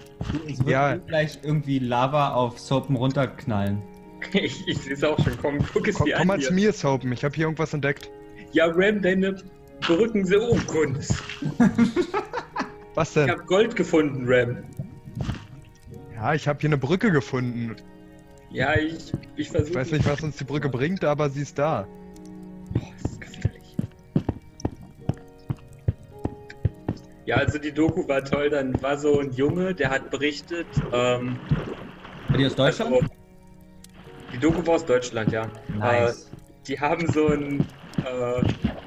[0.47, 0.97] es wird Ja.
[0.97, 3.81] gleich irgendwie Lava auf Soapen runterknallen.
[4.33, 5.37] Ich, ich sehe es auch schon.
[5.41, 6.41] Komm, guck es Komm, dir komm mal an.
[6.41, 6.67] zu hier.
[6.69, 8.11] mir, Soben, ich habe hier irgendwas entdeckt.
[8.55, 9.35] Ja, Ram, deine
[9.81, 11.13] Brücken sind Unkunst.
[12.95, 13.31] Was Ich denn?
[13.31, 14.59] habe Gold gefunden, Ram.
[16.15, 17.75] Ja, ich habe hier eine Brücke gefunden.
[18.51, 19.71] Ja, ich, ich versuche.
[19.71, 21.89] Ich weiß nicht, was uns die Brücke bringt, aber sie ist da.
[22.73, 23.77] Boah, das ist gefährlich.
[27.27, 28.51] Ja, also die Doku war toll.
[28.51, 30.69] Dann war so ein Junge, der hat berichtet.
[30.93, 31.37] Ähm,
[32.31, 32.93] Bei dir aus Deutschland?
[32.95, 33.07] Also,
[34.33, 35.49] die Doku war aus Deutschland, ja.
[35.77, 36.31] nice.
[36.31, 36.34] Äh,
[36.67, 37.61] die haben so ein
[38.05, 38.43] äh,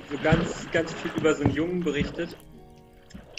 [0.10, 2.38] so ganz, ganz viel über so einen Jungen berichtet,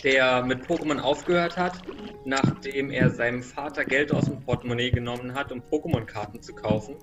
[0.05, 1.83] der mit Pokémon aufgehört hat,
[2.25, 6.97] nachdem er seinem Vater Geld aus dem Portemonnaie genommen hat, um Pokémon-Karten zu kaufen.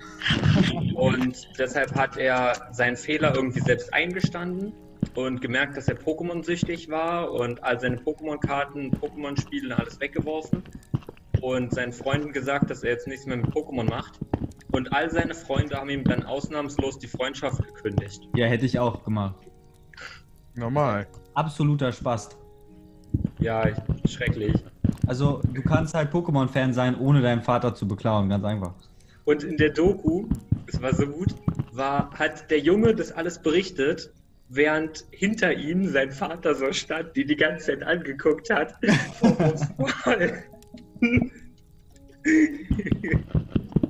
[0.94, 4.74] Und deshalb hat er seinen Fehler irgendwie selbst eingestanden
[5.16, 10.64] und gemerkt, dass er Pokémon-süchtig war und all seine Pokémon-Karten, Pokémon-Spiele alles weggeworfen
[11.42, 14.20] und seinen Freunden gesagt, dass er jetzt nichts mehr mit Pokémon macht.
[14.76, 18.28] Und all seine Freunde haben ihm dann ausnahmslos die Freundschaft gekündigt.
[18.36, 19.36] Ja, hätte ich auch gemacht.
[20.54, 21.08] Normal.
[21.34, 22.38] Absoluter Spaß.
[23.40, 23.70] Ja,
[24.06, 24.54] schrecklich.
[25.08, 28.74] Also, du kannst halt Pokémon-Fan sein, ohne deinen Vater zu beklauen, ganz einfach.
[29.24, 30.28] Und in der Doku,
[30.68, 31.34] es war so gut,
[31.72, 34.12] war, hat der Junge das alles berichtet,
[34.50, 38.74] während hinter ihm sein Vater so stand, die die ganze Zeit angeguckt hat.
[39.22, 40.44] Vorwurfsvoll.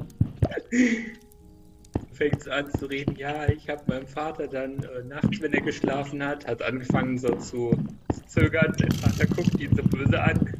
[2.12, 6.24] Fängt an zu reden, ja, ich habe meinem Vater dann äh, nachts, wenn er geschlafen
[6.24, 7.72] hat, hat angefangen so zu,
[8.14, 8.74] zu zögern.
[8.78, 10.54] Sein Vater guckt ihn so böse an.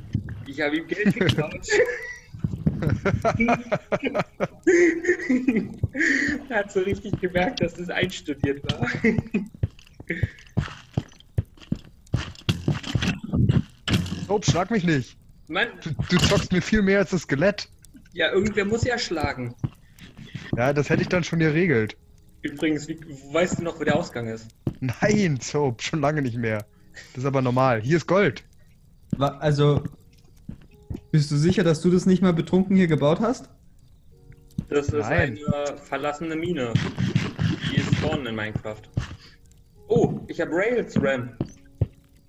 [0.48, 1.68] Ich habe ihm Geld geklaut.
[6.50, 8.88] er hat so richtig gemerkt, dass es einstudiert war.
[14.28, 15.18] Soap, schlag mich nicht.
[15.48, 17.70] Mann, Du, du zockst mir viel mehr als das Skelett.
[18.14, 19.54] ja, irgendwer muss ja schlagen.
[20.58, 21.98] Ja, das hätte ich dann schon geregelt.
[22.42, 23.00] Übrigens, wie,
[23.34, 24.48] weißt du noch, wo der Ausgang ist?
[24.80, 26.66] Nein, Soap, schon lange nicht mehr.
[27.14, 27.82] Das ist aber normal.
[27.82, 28.44] Hier ist Gold.
[29.18, 29.84] Wa- Also,
[31.12, 33.50] bist du sicher, dass du das nicht mal betrunken hier gebaut hast?
[34.70, 35.38] Das ist Nein.
[35.38, 36.74] eine verlassene Mine.
[37.72, 38.82] Die ist spawnen in Minecraft.
[39.88, 41.32] Oh, ich habe Rails, Ram.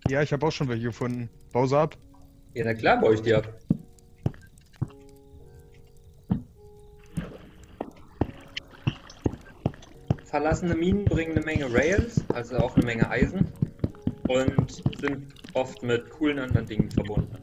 [0.08, 1.28] Ja, ich habe auch schon welche gefunden.
[1.52, 1.96] Bau sie ab.
[2.54, 3.58] Ja, na klar baue ich die ab.
[10.36, 13.46] Verlassene Minen bringen eine Menge Rails, also auch eine Menge Eisen.
[14.28, 17.38] Und sind oft mit coolen anderen Dingen verbunden.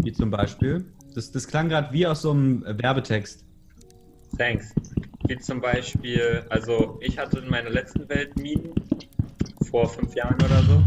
[0.00, 0.84] Wie zum Beispiel.
[1.14, 3.44] Das, das klang gerade wie aus so einem Werbetext.
[4.36, 4.74] Thanks.
[5.28, 8.74] Wie zum Beispiel, also ich hatte in meiner letzten Welt Minen
[9.70, 10.82] vor fünf Jahren oder so.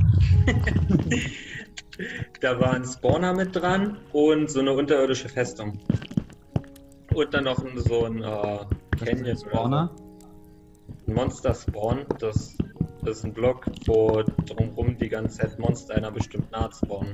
[2.42, 5.80] da war ein Spawner mit dran und so eine unterirdische Festung.
[7.14, 8.60] Und dann noch so ein äh,
[9.00, 9.38] Canyon.
[9.38, 9.96] Spawner?
[9.98, 10.07] Ein
[11.06, 12.06] Monster Spawn.
[12.20, 12.58] Das,
[13.06, 17.14] ist ein Block, wo drumherum die ganze Zeit Monster einer bestimmten Art spawnen.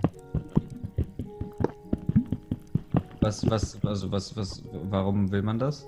[3.21, 5.88] Was, was, also was, was, warum will man das?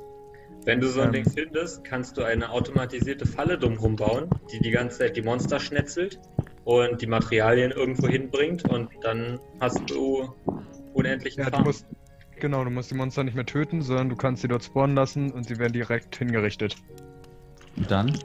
[0.64, 1.24] Wenn du so ein Ähm.
[1.24, 5.60] Ding findest, kannst du eine automatisierte Falle drumherum bauen, die die ganze Zeit die Monster
[5.60, 6.20] schnetzelt
[6.64, 10.34] und die Materialien irgendwo hinbringt und dann hast du
[10.94, 11.66] unendlichen Ja, du Farm.
[11.66, 11.86] musst.
[12.40, 15.32] Genau, du musst die Monster nicht mehr töten, sondern du kannst sie dort spawnen lassen
[15.32, 16.76] und sie werden direkt hingerichtet.
[17.78, 18.18] Und dann?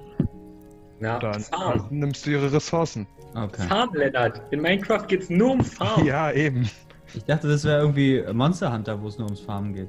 [1.01, 1.87] Ja, Dann Farm.
[1.91, 3.07] nimmst du ihre Ressourcen.
[3.35, 3.67] Okay.
[3.69, 4.43] Farm, Lennart.
[4.51, 6.05] In Minecraft geht's nur um Farm.
[6.07, 6.69] Ja, eben.
[7.15, 9.89] Ich dachte, das wäre irgendwie Monster Hunter, wo es nur ums Farmen geht.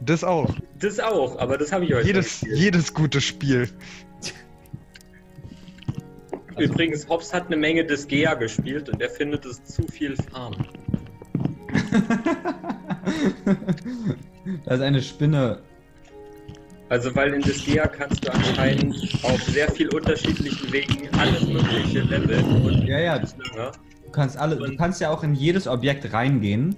[0.00, 0.52] Das auch.
[0.80, 3.68] Das auch, aber das habe ich heute Jedes, jedes gute Spiel.
[6.54, 10.54] Also- Übrigens, Hobbs hat eine Menge Disgaea gespielt und er findet es zu viel Farm.
[14.64, 15.60] da ist eine Spinne.
[16.88, 22.62] Also weil in Disgaea kannst du anscheinend auf sehr viel unterschiedlichen Wegen alles mögliche leveln
[22.64, 23.18] und Ja, ja.
[23.18, 26.76] Du kannst alle, du kannst ja auch in jedes Objekt reingehen.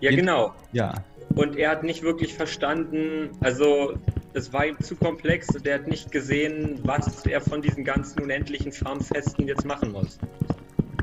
[0.00, 0.52] Ja, genau.
[0.72, 0.94] Ja.
[1.36, 3.94] Und er hat nicht wirklich verstanden, also
[4.32, 8.22] es war ihm zu komplex und er hat nicht gesehen, was er von diesen ganzen
[8.22, 10.18] unendlichen Farmfesten jetzt machen muss.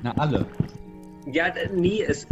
[0.02, 0.46] Na, alle.
[1.32, 2.28] Ja, nee, es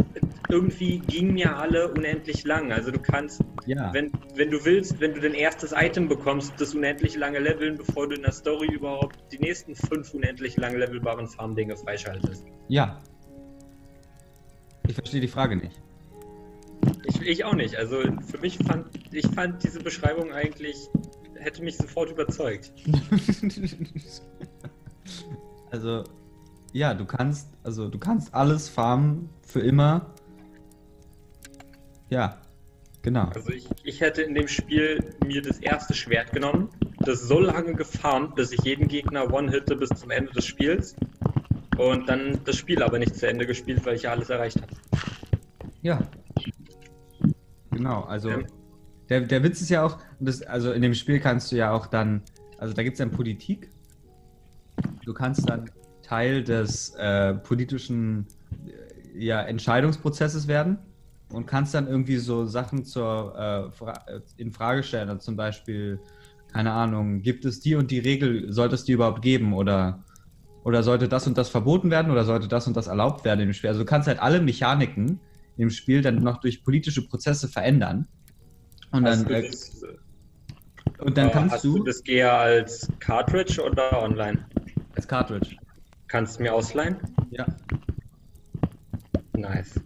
[0.48, 2.72] irgendwie gingen ja alle unendlich lang.
[2.72, 3.92] Also du kannst, Ja.
[3.92, 8.08] wenn, wenn du willst, wenn du dein erstes Item bekommst, das unendlich lange leveln, bevor
[8.08, 12.44] du in der Story überhaupt die nächsten fünf unendlich lang levelbaren Farmdinge freischaltest.
[12.68, 12.98] Ja.
[14.88, 15.80] Ich verstehe die Frage nicht.
[17.04, 17.76] Ich, ich auch nicht.
[17.76, 20.76] Also für mich fand, ich fand diese Beschreibung eigentlich,
[21.36, 22.72] hätte mich sofort überzeugt.
[25.70, 26.04] also,
[26.72, 30.14] ja, du kannst, also du kannst alles farmen für immer.
[32.12, 32.36] Ja,
[33.00, 33.30] genau.
[33.34, 37.72] Also ich, ich hätte in dem Spiel mir das erste Schwert genommen, das so lange
[37.72, 40.94] gefarmt, bis ich jeden Gegner one-hitte bis zum Ende des Spiels.
[41.78, 44.74] Und dann das Spiel aber nicht zu Ende gespielt, weil ich ja alles erreicht habe.
[45.80, 46.00] Ja.
[47.70, 48.38] Genau, also Ja.
[49.08, 51.86] der, der Witz ist ja auch, das, also in dem Spiel kannst du ja auch
[51.86, 52.20] dann,
[52.58, 53.70] also da gibt es dann Politik.
[55.06, 55.70] Du kannst dann
[56.02, 58.26] Teil des äh, politischen
[58.66, 60.78] äh, ja, Entscheidungsprozesses werden
[61.32, 65.08] und kannst dann irgendwie so Sachen zur, äh, äh, in Frage stellen.
[65.08, 66.02] Also zum Beispiel,
[66.52, 70.04] keine Ahnung, gibt es die und die Regel, sollte es die überhaupt geben oder,
[70.62, 73.52] oder sollte das und das verboten werden oder sollte das und das erlaubt werden im
[73.52, 73.68] Spiel?
[73.68, 75.20] Also du kannst halt alle Mechaniken
[75.56, 78.06] im Spiel dann noch durch politische Prozesse verändern.
[78.90, 79.84] Und Hast dann, du äh, das,
[80.98, 84.46] und dann äh, kannst hast du, du das eher als Cartridge oder online?
[84.94, 85.56] als Cartridge.
[86.08, 86.96] Kannst du mir ausleihen?
[87.30, 87.46] Ja.
[89.34, 89.80] Nice.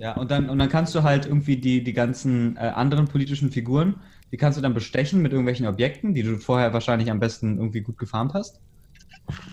[0.00, 3.50] Ja, und dann, und dann kannst du halt irgendwie die, die ganzen äh, anderen politischen
[3.50, 3.96] Figuren,
[4.30, 7.80] die kannst du dann bestechen mit irgendwelchen Objekten, die du vorher wahrscheinlich am besten irgendwie
[7.80, 8.60] gut gefarmt hast.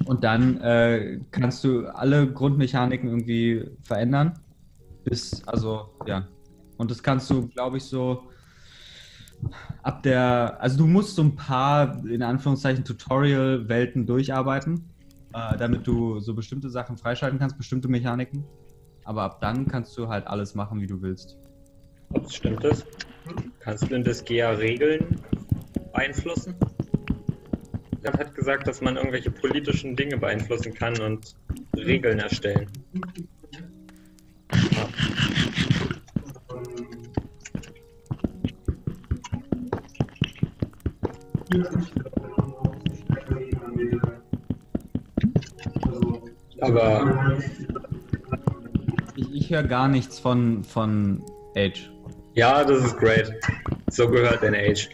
[0.06, 4.40] Und dann äh, kannst du alle Grundmechaniken irgendwie verändern.
[5.04, 6.28] Bis, also, ja.
[6.78, 8.24] Und das kannst du, glaube ich, so
[9.84, 14.84] ab der, also du musst so ein paar, in Anführungszeichen, Tutorial-Welten durcharbeiten,
[15.34, 18.44] äh, damit du so bestimmte Sachen freischalten kannst, bestimmte Mechaniken.
[19.06, 21.38] Aber ab dann kannst du halt alles machen, wie du willst.
[22.28, 22.86] Stimmt das?
[23.60, 25.22] Kannst du in Disgaea Regeln
[25.92, 26.56] beeinflussen?
[28.02, 31.36] Er hat gesagt, dass man irgendwelche politischen Dinge beeinflussen kann und
[31.76, 32.68] Regeln erstellen.
[41.54, 41.70] Ja.
[46.62, 47.38] Aber
[49.38, 51.22] Ich, höre gar nichts von, von
[51.58, 51.92] Age.
[52.36, 53.34] ja, das ist great.
[53.90, 54.90] So gehört ein Age.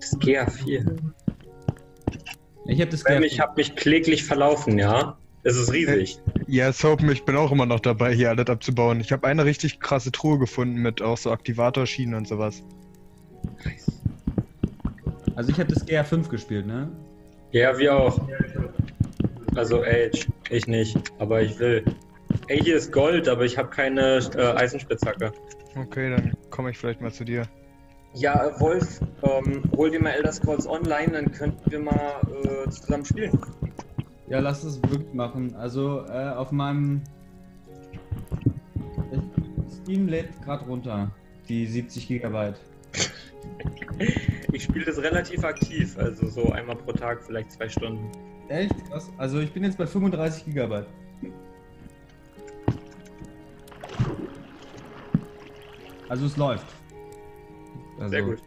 [0.00, 0.96] Disgaea 4.
[2.66, 3.24] Ich habe das Ähm, gehört.
[3.24, 5.18] ich habe mich kläglich verlaufen, ja.
[5.42, 6.18] Es ist riesig.
[6.48, 9.00] Ja, Soap, ich bin auch immer noch dabei, hier alles abzubauen.
[9.00, 12.62] Ich habe eine richtig krasse Truhe gefunden mit auch so Aktivatorschienen und sowas.
[15.36, 16.90] Also ich habe das GR 5 gespielt, ne?
[17.52, 18.20] Ja, wir auch.
[19.56, 20.26] Also Age.
[20.50, 21.82] Ich nicht, aber ich will.
[22.48, 25.32] Ey, hier ist Gold, aber ich habe keine äh, Eisenspitzhacke.
[25.76, 27.44] Okay, dann komme ich vielleicht mal zu dir.
[28.14, 32.70] Ja, äh, Wolf, ähm, hol dir mal Elder Scrolls Online, dann könnten wir mal äh,
[32.70, 33.38] zusammen spielen.
[34.28, 35.54] Ja, lass es wirklich machen.
[35.54, 37.02] Also äh, auf meinem
[39.82, 41.10] Steam lädt gerade runter.
[41.48, 42.60] Die 70 Gigabyte.
[44.52, 48.10] Ich spiele das relativ aktiv, also so einmal pro Tag, vielleicht zwei Stunden.
[48.48, 48.72] Echt?
[48.88, 49.10] Krass.
[49.18, 50.86] Also ich bin jetzt bei 35 Gigabyte.
[56.08, 56.66] Also es läuft.
[57.98, 58.38] Also, Sehr gut.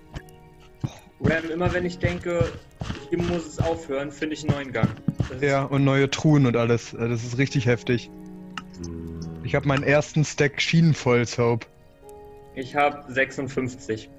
[1.21, 2.49] Ram, immer wenn ich denke,
[3.09, 4.89] hier muss es aufhören, finde ich einen neuen Gang.
[5.29, 6.93] Das Ja, und neue Truhen und alles.
[6.93, 8.09] Äh, Das ist richtig heftig.
[9.43, 11.65] Ich habe meinen ersten Stack Schienen voll, Soap.
[12.55, 14.09] Ich habe 56.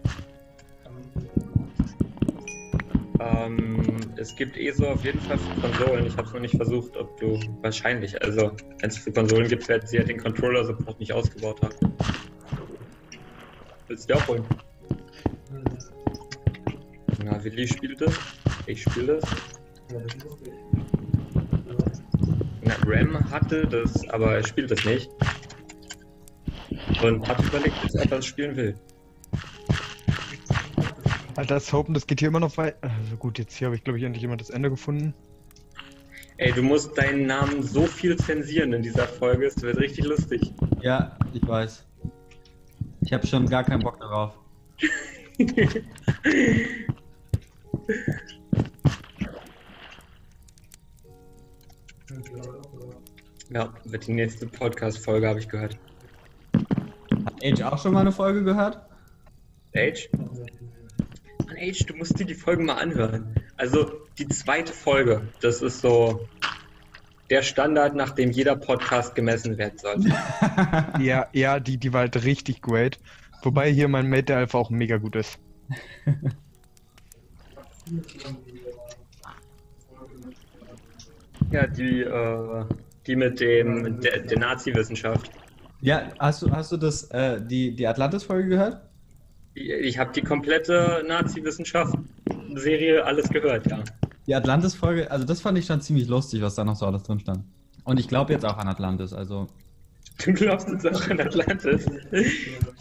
[3.21, 3.83] Ähm,
[4.16, 6.07] es gibt ESO auf jeden Fall für Konsolen.
[6.07, 9.68] Ich habe es noch nicht versucht, ob du wahrscheinlich, also wenn es für Konsolen gibt,
[9.68, 11.95] werden sie ja den Controller-Support nicht ausgebaut haben.
[13.89, 14.45] Willst du dir auch holen?
[17.23, 18.18] Na, Willi spielt es.
[18.66, 19.25] Ich spiele das.
[22.62, 25.11] Na, Ram hatte das, aber er spielt es nicht.
[27.03, 28.75] Und hat überlegt, ob er das spielen will.
[31.41, 32.76] Alter, Soap, das geht hier immer noch weiter.
[32.82, 35.14] Also gut, jetzt hier habe ich, glaube ich, endlich jemand das Ende gefunden.
[36.36, 40.53] Ey, du musst deinen Namen so viel zensieren in dieser Folge, es wird richtig lustig.
[40.82, 41.86] Ja, ich weiß.
[43.01, 44.34] Ich habe schon gar keinen Bock darauf.
[53.49, 55.78] ja, wird die nächste Podcast-Folge, habe ich gehört.
[56.53, 58.78] Hat Age auch schon mal eine Folge gehört?
[59.74, 60.11] Age?
[61.61, 63.35] Age, du musst dir die Folgen mal anhören.
[63.57, 66.27] Also, die zweite Folge, das ist so
[67.29, 70.09] der Standard, nach dem jeder Podcast gemessen werden sollte.
[71.01, 72.99] Ja, ja, die, die war halt richtig great.
[73.43, 75.39] Wobei hier mein Mate der Alpha auch mega gut ist.
[81.51, 82.65] Ja, die, äh,
[83.09, 85.33] die mit dem, der, der Nazi-Wissenschaft.
[85.81, 88.89] Ja, hast du, hast du das, äh, die, die Atlantis-Folge gehört?
[89.55, 93.82] Ich habe die komplette Nazi-Wissenschaft-Serie alles gehört, ja.
[94.26, 97.18] Die Atlantis-Folge, also das fand ich schon ziemlich lustig, was da noch so alles drin
[97.20, 97.44] stand.
[97.84, 99.48] Und ich glaube jetzt auch an Atlantis, also.
[100.24, 101.86] Du glaubst jetzt auch an Atlantis.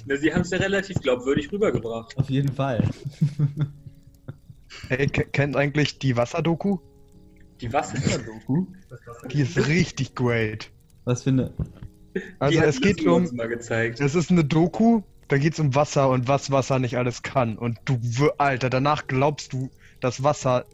[0.05, 2.17] Na, Sie haben es ja relativ glaubwürdig rübergebracht.
[2.17, 2.83] Auf jeden Fall.
[4.89, 6.77] Hey, ke- kennt eigentlich die Wasserdoku?
[7.61, 7.97] Die Wasser.
[8.19, 8.65] Doku?
[9.31, 10.69] Die ist richtig great.
[11.05, 11.53] Was finde.
[12.39, 13.99] Also es geht um, mal gezeigt.
[13.99, 17.57] es ist eine Doku, da geht es um Wasser und was Wasser nicht alles kann.
[17.57, 17.97] Und du,
[18.37, 19.69] Alter, danach glaubst du,
[20.01, 20.65] dass Wasser,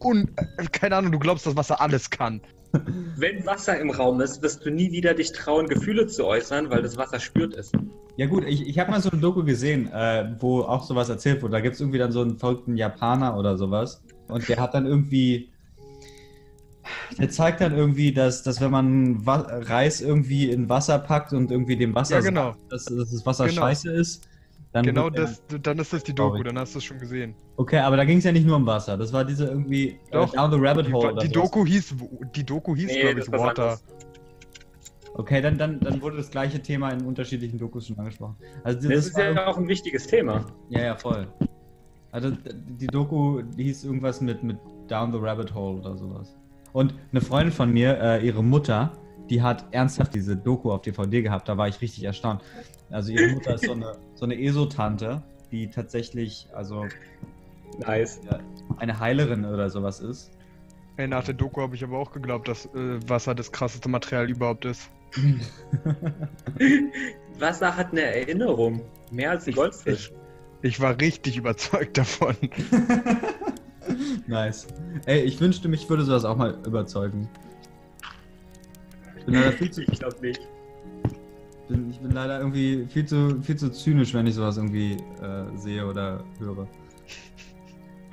[0.00, 0.34] un,
[0.72, 2.40] keine Ahnung, du glaubst, dass Wasser alles kann.
[3.16, 6.80] Wenn Wasser im Raum ist, wirst du nie wieder dich trauen, Gefühle zu äußern, weil
[6.80, 7.70] das Wasser spürt es.
[8.16, 11.42] Ja gut, ich, ich habe mal so eine Doku gesehen, äh, wo auch sowas erzählt
[11.42, 11.52] wurde.
[11.52, 14.02] Da gibt es irgendwie dann so einen verrückten Japaner oder sowas.
[14.28, 15.51] Und der hat dann irgendwie.
[17.18, 21.50] Der zeigt dann irgendwie, dass, dass wenn man Wa Reis irgendwie in Wasser packt und
[21.50, 22.46] irgendwie dem Wasser Ja, genau.
[22.52, 23.60] sagt, dass, dass das Wasser Genau.
[23.62, 24.28] scheiße ist,
[24.72, 24.84] dann.
[24.84, 27.34] Genau das, dann ist das die Doku, dann hast du es schon gesehen.
[27.56, 28.96] Okay, aber da ging es ja nicht nur um Wasser.
[28.96, 30.32] Das war diese irgendwie Doch.
[30.32, 31.14] äh, Down the Rabbit Die, Hole.
[31.14, 31.32] Die sowas.
[31.32, 31.94] Doku hieß,
[32.34, 33.78] die Doku hieß, glaube ich, was Water.
[35.14, 38.36] Okay, dann, dann, dann wurde das gleiche Thema in unterschiedlichen Dokus schon angesprochen.
[38.64, 40.46] Also Das das ist ja auch ein wichtiges Thema.
[40.70, 41.28] Ja, ja, voll.
[42.12, 42.30] Also
[42.78, 44.56] die Doku die hieß irgendwas mit, mit
[44.88, 46.34] Down the Rabbit Hole oder sowas.
[46.72, 48.92] Und eine Freundin von mir, äh, ihre Mutter,
[49.30, 51.48] die hat ernsthaft diese Doku auf DVD gehabt.
[51.48, 52.42] Da war ich richtig erstaunt.
[52.90, 56.86] Also ihre Mutter ist so eine, so eine ESO-Tante, die tatsächlich also
[57.78, 58.20] Nice.
[58.78, 60.30] eine Heilerin oder sowas ist.
[60.96, 64.28] Ey, nach der Doku habe ich aber auch geglaubt, dass äh, Wasser das krasseste Material
[64.28, 64.90] überhaupt ist.
[67.38, 68.82] Wasser hat eine Erinnerung.
[69.10, 70.12] Mehr als ein Goldfisch.
[70.60, 72.36] Ich war richtig überzeugt davon.
[74.26, 74.66] nice.
[75.06, 77.28] Ey, ich wünschte, mich würde sowas auch mal überzeugen.
[79.18, 80.40] Ich bin leider viel zu, Ich glaube nicht.
[81.68, 85.56] bin, ich bin leider irgendwie viel zu, viel zu zynisch, wenn ich sowas irgendwie äh,
[85.56, 86.66] sehe oder höre.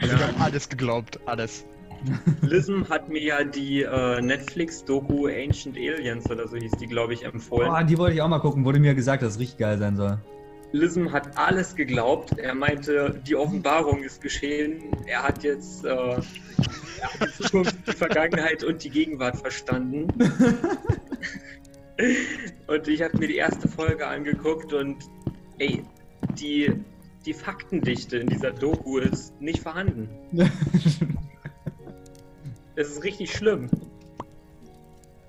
[0.02, 1.66] Also ich habe alles geglaubt, alles.
[2.42, 7.24] Lism hat mir ja die äh, Netflix-Doku Ancient Aliens oder so hieß die, glaube ich,
[7.24, 7.70] empfohlen.
[7.70, 8.64] Oh, die wollte ich auch mal gucken.
[8.64, 10.20] Wurde mir gesagt, dass es richtig geil sein soll.
[10.72, 12.38] Lism hat alles geglaubt.
[12.38, 14.84] Er meinte, die Offenbarung ist geschehen.
[15.08, 16.26] Er hat jetzt äh, er hat
[17.22, 20.08] die Zukunft, die Vergangenheit und die Gegenwart verstanden.
[22.68, 24.98] und ich habe mir die erste Folge angeguckt und
[25.58, 25.84] ey,
[26.40, 26.72] die,
[27.26, 30.10] die Faktendichte in dieser Doku ist nicht vorhanden.
[32.76, 33.70] Es ist richtig schlimm.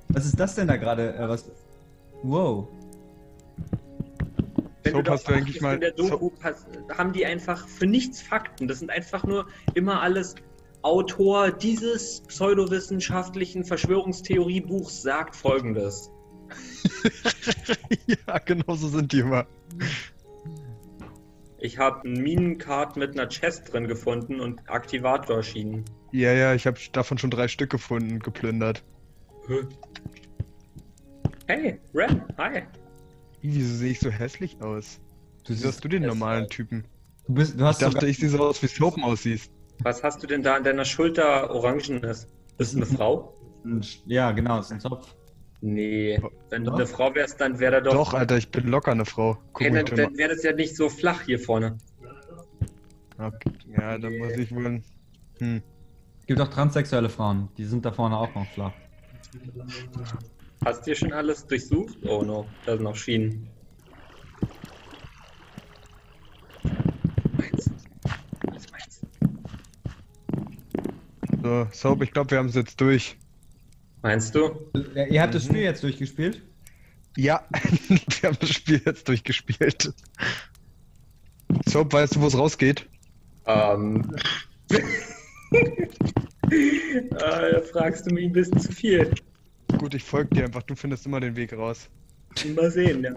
[0.07, 1.17] was ist das denn da gerade?
[1.17, 1.51] Äh, was?
[2.23, 2.69] Wow.
[4.93, 6.67] So, darauf du achtest, mal- in der Doku pass-
[6.97, 8.69] haben die einfach für nichts Fakten.
[8.69, 10.35] Das sind einfach nur immer alles
[10.83, 16.11] Autor dieses pseudowissenschaftlichen Verschwörungstheoriebuchs sagt folgendes.
[18.07, 19.47] ja, genau so sind die immer.
[21.59, 25.85] Ich habe einen Minencard mit einer Chest drin gefunden und Aktivatorschienen.
[26.13, 28.83] Ja, ja, ich habe davon schon drei Stück gefunden, und geplündert.
[31.47, 32.63] Hey, Ren, hi.
[33.43, 35.01] Wieso sehe ich so hässlich aus?
[35.45, 36.85] Du, Wieso hast du den normalen Typen?
[37.27, 39.51] du, bist, du Ich hast dachte, sogar, ich sehe so aus, wie Soapen aussiehst.
[39.83, 42.27] Was hast du denn da an deiner Schulter orangenes?
[42.59, 43.35] Bist du eine Frau?
[44.07, 45.15] ja, genau, das ist ein Zopf.
[45.63, 46.21] Nee.
[46.49, 47.93] Wenn du eine Frau wärst, dann wäre da doch.
[47.93, 49.39] Doch, Alter, ich bin locker eine Frau.
[49.53, 50.05] Guck Hey, mich dann mal.
[50.07, 51.77] dann wäre das ja nicht so flach hier vorne.
[53.19, 53.53] Okay.
[53.77, 54.83] Ja, dann muss ich wohl.
[55.39, 55.63] Hm.
[56.27, 58.73] Gibt auch transsexuelle Frauen, die sind da vorne auch noch flach.
[60.65, 61.97] Hast du hier schon alles durchsucht?
[62.07, 63.49] Oh no, da sind noch Schienen.
[67.39, 67.71] Meins.
[68.47, 69.01] Alles meins.
[71.43, 73.17] So, Soap, ich glaube, wir haben es jetzt durch.
[74.03, 74.71] Meinst du?
[74.95, 75.49] Ja, ihr habt das Mhm.
[75.51, 76.43] Spiel jetzt durchgespielt?
[77.17, 77.43] Ja,
[77.89, 79.93] wir haben das Spiel jetzt durchgespielt.
[81.69, 82.87] Soap, weißt du, wo es rausgeht?
[83.47, 84.15] Ähm.
[84.71, 84.83] äh,
[87.11, 89.11] da fragst du mich ein bisschen zu viel.
[89.79, 91.89] Gut, ich folge dir einfach, du findest immer den Weg raus.
[92.55, 93.13] Mal sehen, ja.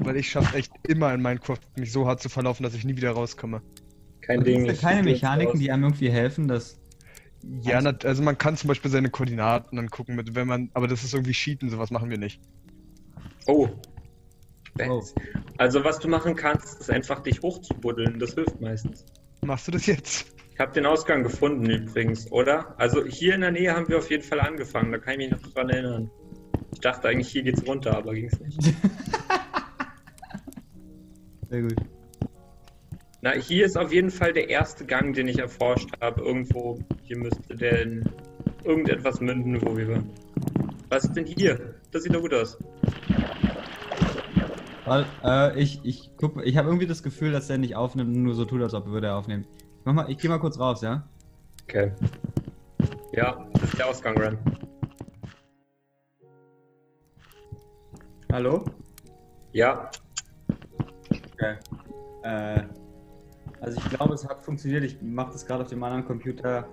[0.00, 2.96] weil ich schaffe echt immer in Minecraft mich so hart zu verlaufen, dass ich nie
[2.96, 3.62] wieder rauskomme.
[4.22, 4.66] Kein Gibt Ding.
[4.66, 6.80] es ich da keine Mechaniken, die einem irgendwie helfen, dass.
[7.60, 10.88] Ja, nat- also man kann zum Beispiel seine Koordinaten dann gucken, mit, wenn man, aber
[10.88, 12.40] das ist irgendwie Cheaten, sowas machen wir nicht.
[13.46, 13.68] Oh.
[14.88, 15.02] Oh.
[15.58, 18.18] Also was du machen kannst, ist einfach dich hochzubuddeln.
[18.18, 19.04] Das hilft meistens.
[19.42, 20.26] Machst du das jetzt?
[20.54, 22.78] Ich habe den Ausgang gefunden übrigens, oder?
[22.78, 24.92] Also hier in der Nähe haben wir auf jeden Fall angefangen.
[24.92, 26.08] Da kann ich mich noch dran erinnern.
[26.72, 28.62] Ich dachte eigentlich, hier geht's runter, aber ging's nicht.
[31.50, 31.74] Sehr gut.
[33.20, 36.22] Na, hier ist auf jeden Fall der erste Gang, den ich erforscht habe.
[36.22, 38.08] Irgendwo, hier müsste der in
[38.62, 40.08] irgendetwas münden, wo wir waren.
[40.88, 41.74] Was ist denn hier?
[41.90, 42.56] Das sieht doch gut aus.
[44.84, 48.22] Weil, äh, ich, ich guck, ich habe irgendwie das Gefühl, dass der nicht aufnimmt und
[48.22, 49.46] nur so tut, als ob würde er aufnehmen.
[49.84, 51.06] Ich, mach mal, ich geh mal kurz raus, ja?
[51.64, 51.92] Okay.
[53.12, 54.38] Ja, das ist der Ausgang, Ram.
[58.32, 58.64] Hallo?
[59.52, 59.90] Ja,
[61.34, 61.56] Okay.
[62.22, 62.62] Äh,
[63.60, 64.84] also ich glaube, es hat funktioniert.
[64.84, 66.66] Ich mache das gerade auf dem anderen Computer.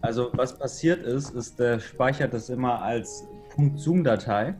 [0.00, 3.26] Also was passiert ist, ist, der speichert das immer als
[3.74, 4.54] .zoom-Datei.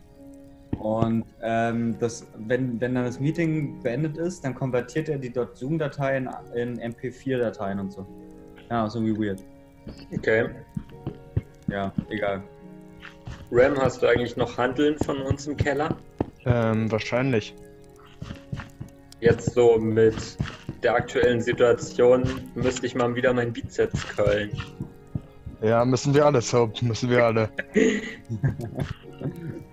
[0.78, 6.16] Und ähm, das, wenn, wenn dann das Meeting beendet ist, dann konvertiert er die .zoom-Datei
[6.16, 8.06] in, in MP4-Dateien und so.
[8.70, 9.42] Ja, ist irgendwie weird.
[10.16, 10.48] okay.
[11.68, 12.42] Ja, egal.
[13.50, 15.96] Ram, hast du eigentlich noch Handeln von uns im Keller?
[16.44, 17.54] Ähm, wahrscheinlich.
[19.20, 20.36] Jetzt so mit
[20.82, 22.24] der aktuellen Situation
[22.54, 24.50] müsste ich mal wieder meinen Bizeps curlen.
[25.60, 27.48] Ja, müssen wir alle, Soap, müssen wir alle.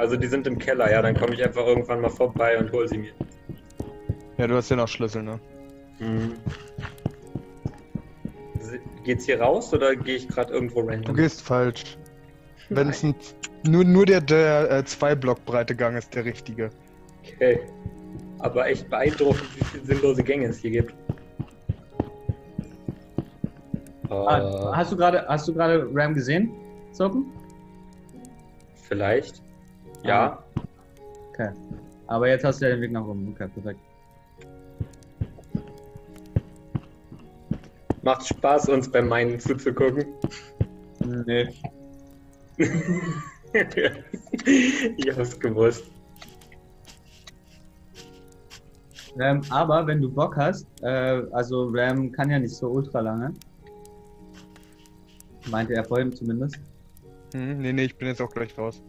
[0.00, 2.88] Also die sind im Keller, ja, dann komme ich einfach irgendwann mal vorbei und hol
[2.88, 3.12] sie mir.
[4.38, 5.38] Ja, du hast ja noch Schlüssel, ne?
[5.98, 6.32] Mhm.
[9.04, 11.14] Geht's hier raus oder gehe ich gerade irgendwo Du random?
[11.16, 11.98] gehst falsch.
[12.70, 13.14] Wenn es ein,
[13.66, 16.70] nur, nur der, der äh, zwei Block breite Gang ist der richtige.
[17.22, 17.60] Okay.
[18.38, 20.94] Aber echt beeindruckend, wie viele sinnlose Gänge es hier gibt.
[24.08, 26.50] Ah, Äh, hast du gerade hast du gerade Ram gesehen?
[26.92, 27.26] Sopen?
[28.88, 29.42] vielleicht.
[30.04, 30.42] Ja.
[31.30, 31.50] Okay.
[32.06, 33.32] Aber jetzt hast du ja den Weg nach oben.
[33.32, 33.80] Okay, perfekt.
[38.02, 40.06] Macht Spaß, uns beim Meinen zuzugucken.
[41.26, 41.48] Nee.
[44.96, 45.84] ich hab's gewusst.
[49.18, 53.34] Ähm, aber wenn du Bock hast, äh, also Ram kann ja nicht so ultra lange.
[55.50, 56.58] Meinte er vorhin zumindest.
[57.34, 58.82] Hm, nee, nee, ich bin jetzt auch gleich raus.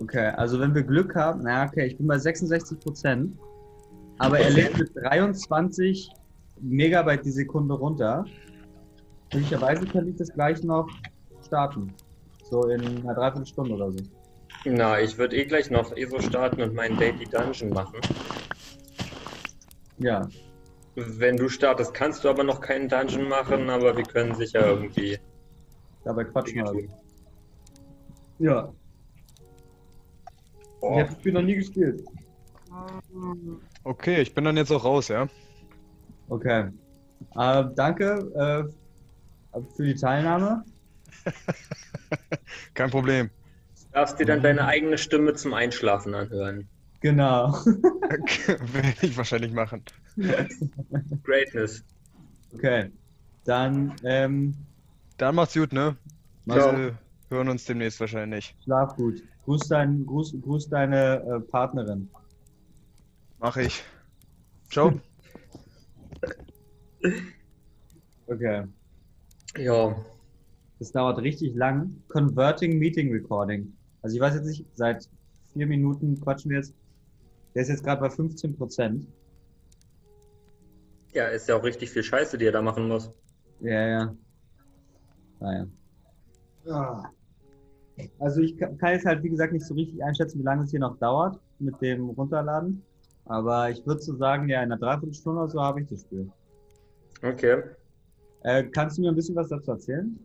[0.00, 3.36] Okay, also wenn wir Glück haben, na okay, ich bin bei 66 Prozent,
[4.18, 6.10] aber er lädt mit 23
[6.60, 8.24] Megabyte die Sekunde runter.
[9.32, 10.88] Möglicherweise könnte ich das gleich noch
[11.44, 11.92] starten.
[12.44, 13.98] So in einer Dreiviertelstunde oder so.
[14.64, 18.00] Na, ich würde eh gleich noch ESO starten und meinen Daily Dungeon machen.
[19.98, 20.28] Ja,
[20.94, 25.18] Wenn du startest, kannst du aber noch keinen Dungeon machen, aber wir können sicher irgendwie
[26.04, 26.88] dabei quatschen Dinge
[28.38, 28.74] wir.
[30.82, 32.04] Ja, ich habe das Spiel noch nie gespielt.
[33.84, 35.28] Okay, ich bin dann jetzt auch raus, ja?
[36.28, 36.70] Okay.
[37.36, 38.70] Äh, danke
[39.54, 40.64] äh, für die Teilnahme.
[42.74, 43.30] Kein Problem.
[43.74, 46.68] du darfst dir dann deine eigene Stimme zum Einschlafen anhören.
[47.00, 47.52] Genau.
[48.72, 49.84] Werde ich wahrscheinlich machen.
[51.22, 51.84] Greatness.
[52.52, 52.90] Okay.
[53.44, 54.54] Dann ähm,
[55.16, 55.96] Dann macht's gut, ne?
[56.44, 56.98] Wir
[57.30, 58.54] hören uns demnächst wahrscheinlich.
[58.64, 59.22] schlaf gut.
[59.48, 62.10] Gruß, dein, gruß, gruß deine äh, Partnerin.
[63.38, 63.82] Mach ich.
[64.70, 64.92] Ciao.
[68.26, 68.64] Okay.
[69.56, 70.04] Ja,
[70.78, 71.96] Das dauert richtig lang.
[72.08, 73.72] Converting Meeting Recording.
[74.02, 75.08] Also ich weiß jetzt nicht, seit
[75.54, 76.74] vier Minuten quatschen wir jetzt.
[77.54, 79.06] Der ist jetzt gerade bei 15 Prozent.
[81.14, 83.10] ja, ist ja auch richtig viel Scheiße, die er da machen muss.
[83.60, 84.14] Ja, ja.
[85.40, 85.66] Naja.
[86.68, 87.10] Ah.
[88.18, 90.70] Also ich ka- kann jetzt halt, wie gesagt, nicht so richtig einschätzen, wie lange es
[90.70, 92.82] hier noch dauert mit dem Runterladen.
[93.24, 96.30] Aber ich würde so sagen, ja, in einer Dreiviertelstunde oder so habe ich das Spiel.
[97.22, 97.62] Okay.
[98.42, 100.18] Äh, kannst du mir ein bisschen was dazu erzählen?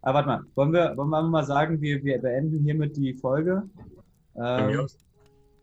[0.00, 3.62] Ah, warte mal, wollen wir, wollen wir mal sagen, wir, wir beenden hiermit die Folge?
[4.36, 4.86] Ähm,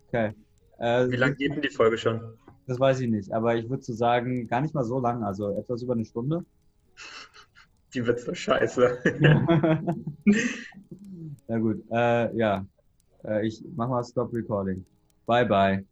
[0.08, 0.34] okay.
[0.78, 2.22] Äh, Wie lange geht denn die Folge schon?
[2.68, 5.58] Das weiß ich nicht, aber ich würde so sagen, gar nicht mal so lang, also
[5.58, 6.46] etwas über eine Stunde.
[7.94, 9.00] Die wird so scheiße.
[11.50, 12.66] Na gut, äh, ja.
[13.26, 14.86] Äh, ich mach mal Stop Recording.
[15.28, 15.86] Bye bye.